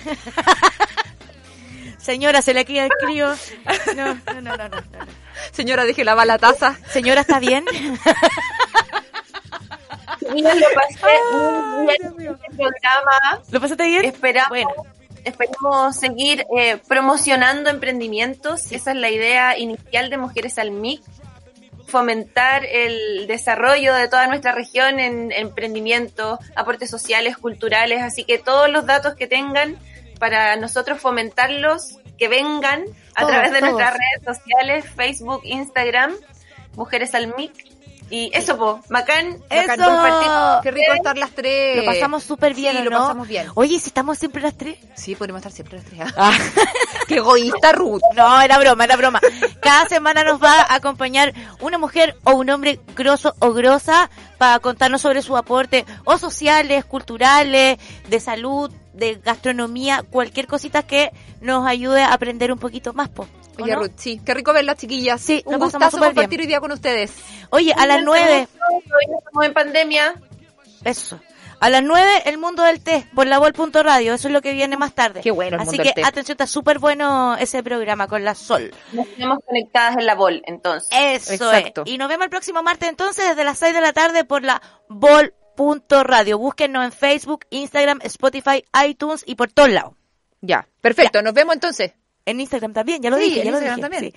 [1.98, 3.34] Señora, se le queda el crío.
[3.96, 4.82] No, no, no, no, no, no.
[5.52, 6.78] Señora, deje lavar la taza.
[6.92, 7.66] Señora, ¿está bien?
[10.22, 11.08] lo pasé
[11.76, 13.42] muy bien el programa.
[13.52, 14.06] ¿Lo pasaste bien?
[14.06, 14.70] Esperamos, Bueno.
[15.24, 18.72] esperamos seguir eh, promocionando emprendimientos.
[18.72, 21.02] Esa es la idea inicial de Mujeres al MIC.
[21.88, 28.02] Fomentar el desarrollo de toda nuestra región en emprendimientos, aportes sociales, culturales.
[28.02, 29.78] Así que todos los datos que tengan
[30.20, 32.84] para nosotros fomentarlos, que vengan
[33.16, 33.72] a Todos, través de todos.
[33.74, 36.14] nuestras redes sociales, Facebook, Instagram,
[36.76, 37.75] Mujeres al MIC.
[38.10, 39.90] Y eso, po, Macán, Bacán, ¡Eso!
[39.90, 40.32] compartir.
[40.64, 41.78] Qué rico estar las tres.
[41.78, 43.48] Lo pasamos súper bien, Sí, ¿o lo pasamos bien.
[43.56, 44.78] Oye, si estamos siempre las tres.
[44.96, 46.14] Sí, podemos estar siempre las tres.
[46.16, 46.32] Ah.
[47.08, 48.02] Qué egoísta, Ruth.
[48.16, 49.20] No, era broma, era broma.
[49.60, 54.60] Cada semana nos va a acompañar una mujer o un hombre grosso o grosa para
[54.60, 61.68] contarnos sobre su aporte o sociales, culturales, de salud, de gastronomía, cualquier cosita que nos
[61.68, 63.28] ayude a aprender un poquito más, po.
[63.60, 63.80] ¿O Oye, no?
[63.82, 64.22] Ruth, sí.
[64.26, 65.22] Qué rico verlas, chiquillas.
[65.22, 66.42] Sí, un gustazo compartir bien.
[66.42, 67.14] hoy día con ustedes.
[67.50, 68.84] Oye, a las nueve, Hoy
[69.18, 70.16] estamos en pandemia.
[70.84, 71.20] eso.
[71.62, 74.14] A las nueve, el mundo del té, por la radio.
[74.14, 75.22] Eso es lo que viene más tarde.
[75.22, 76.04] Qué bueno el Así mundo que, del té.
[76.04, 78.74] atención, está súper bueno ese programa con la Sol.
[78.92, 80.90] Nos tenemos conectadas en la BOL, entonces.
[80.92, 81.84] Eso Exacto.
[81.86, 81.92] es.
[81.92, 84.62] Y nos vemos el próximo martes entonces desde las 6 de la tarde por la
[84.90, 86.38] Bol.radio.
[86.38, 89.94] Búsquennos en Facebook, Instagram, Spotify, iTunes y por todos lados.
[90.42, 91.22] Ya, perfecto.
[91.22, 91.94] Nos vemos entonces.
[92.28, 93.78] En Instagram también, ya lo Sí, dije, en ya lo dije.
[93.82, 94.04] también.
[94.12, 94.14] sí.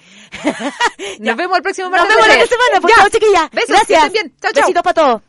[1.20, 2.16] Nos vemos el próximo Nos martes.
[2.16, 2.96] vemos la semana, por Ya.
[2.96, 3.50] favor, chiquilla.
[3.52, 4.12] Besos, Gracias.
[4.12, 4.32] bien.
[4.40, 4.62] Chao, chao.
[4.62, 5.22] Besitos para todos.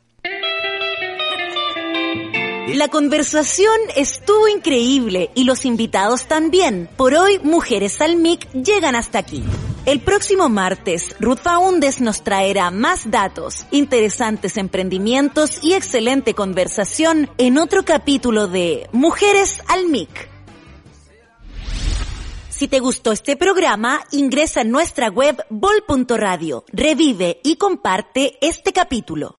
[2.75, 6.87] La conversación estuvo increíble y los invitados también.
[6.95, 9.43] Por hoy, Mujeres al MIC llegan hasta aquí.
[9.85, 17.57] El próximo martes, Ruth Faundes nos traerá más datos, interesantes emprendimientos y excelente conversación en
[17.57, 20.28] otro capítulo de Mujeres al MIC.
[22.59, 29.27] Si te gustó este programa, ingresa en nuestra web bol.radio, revive y comparte este capítulo.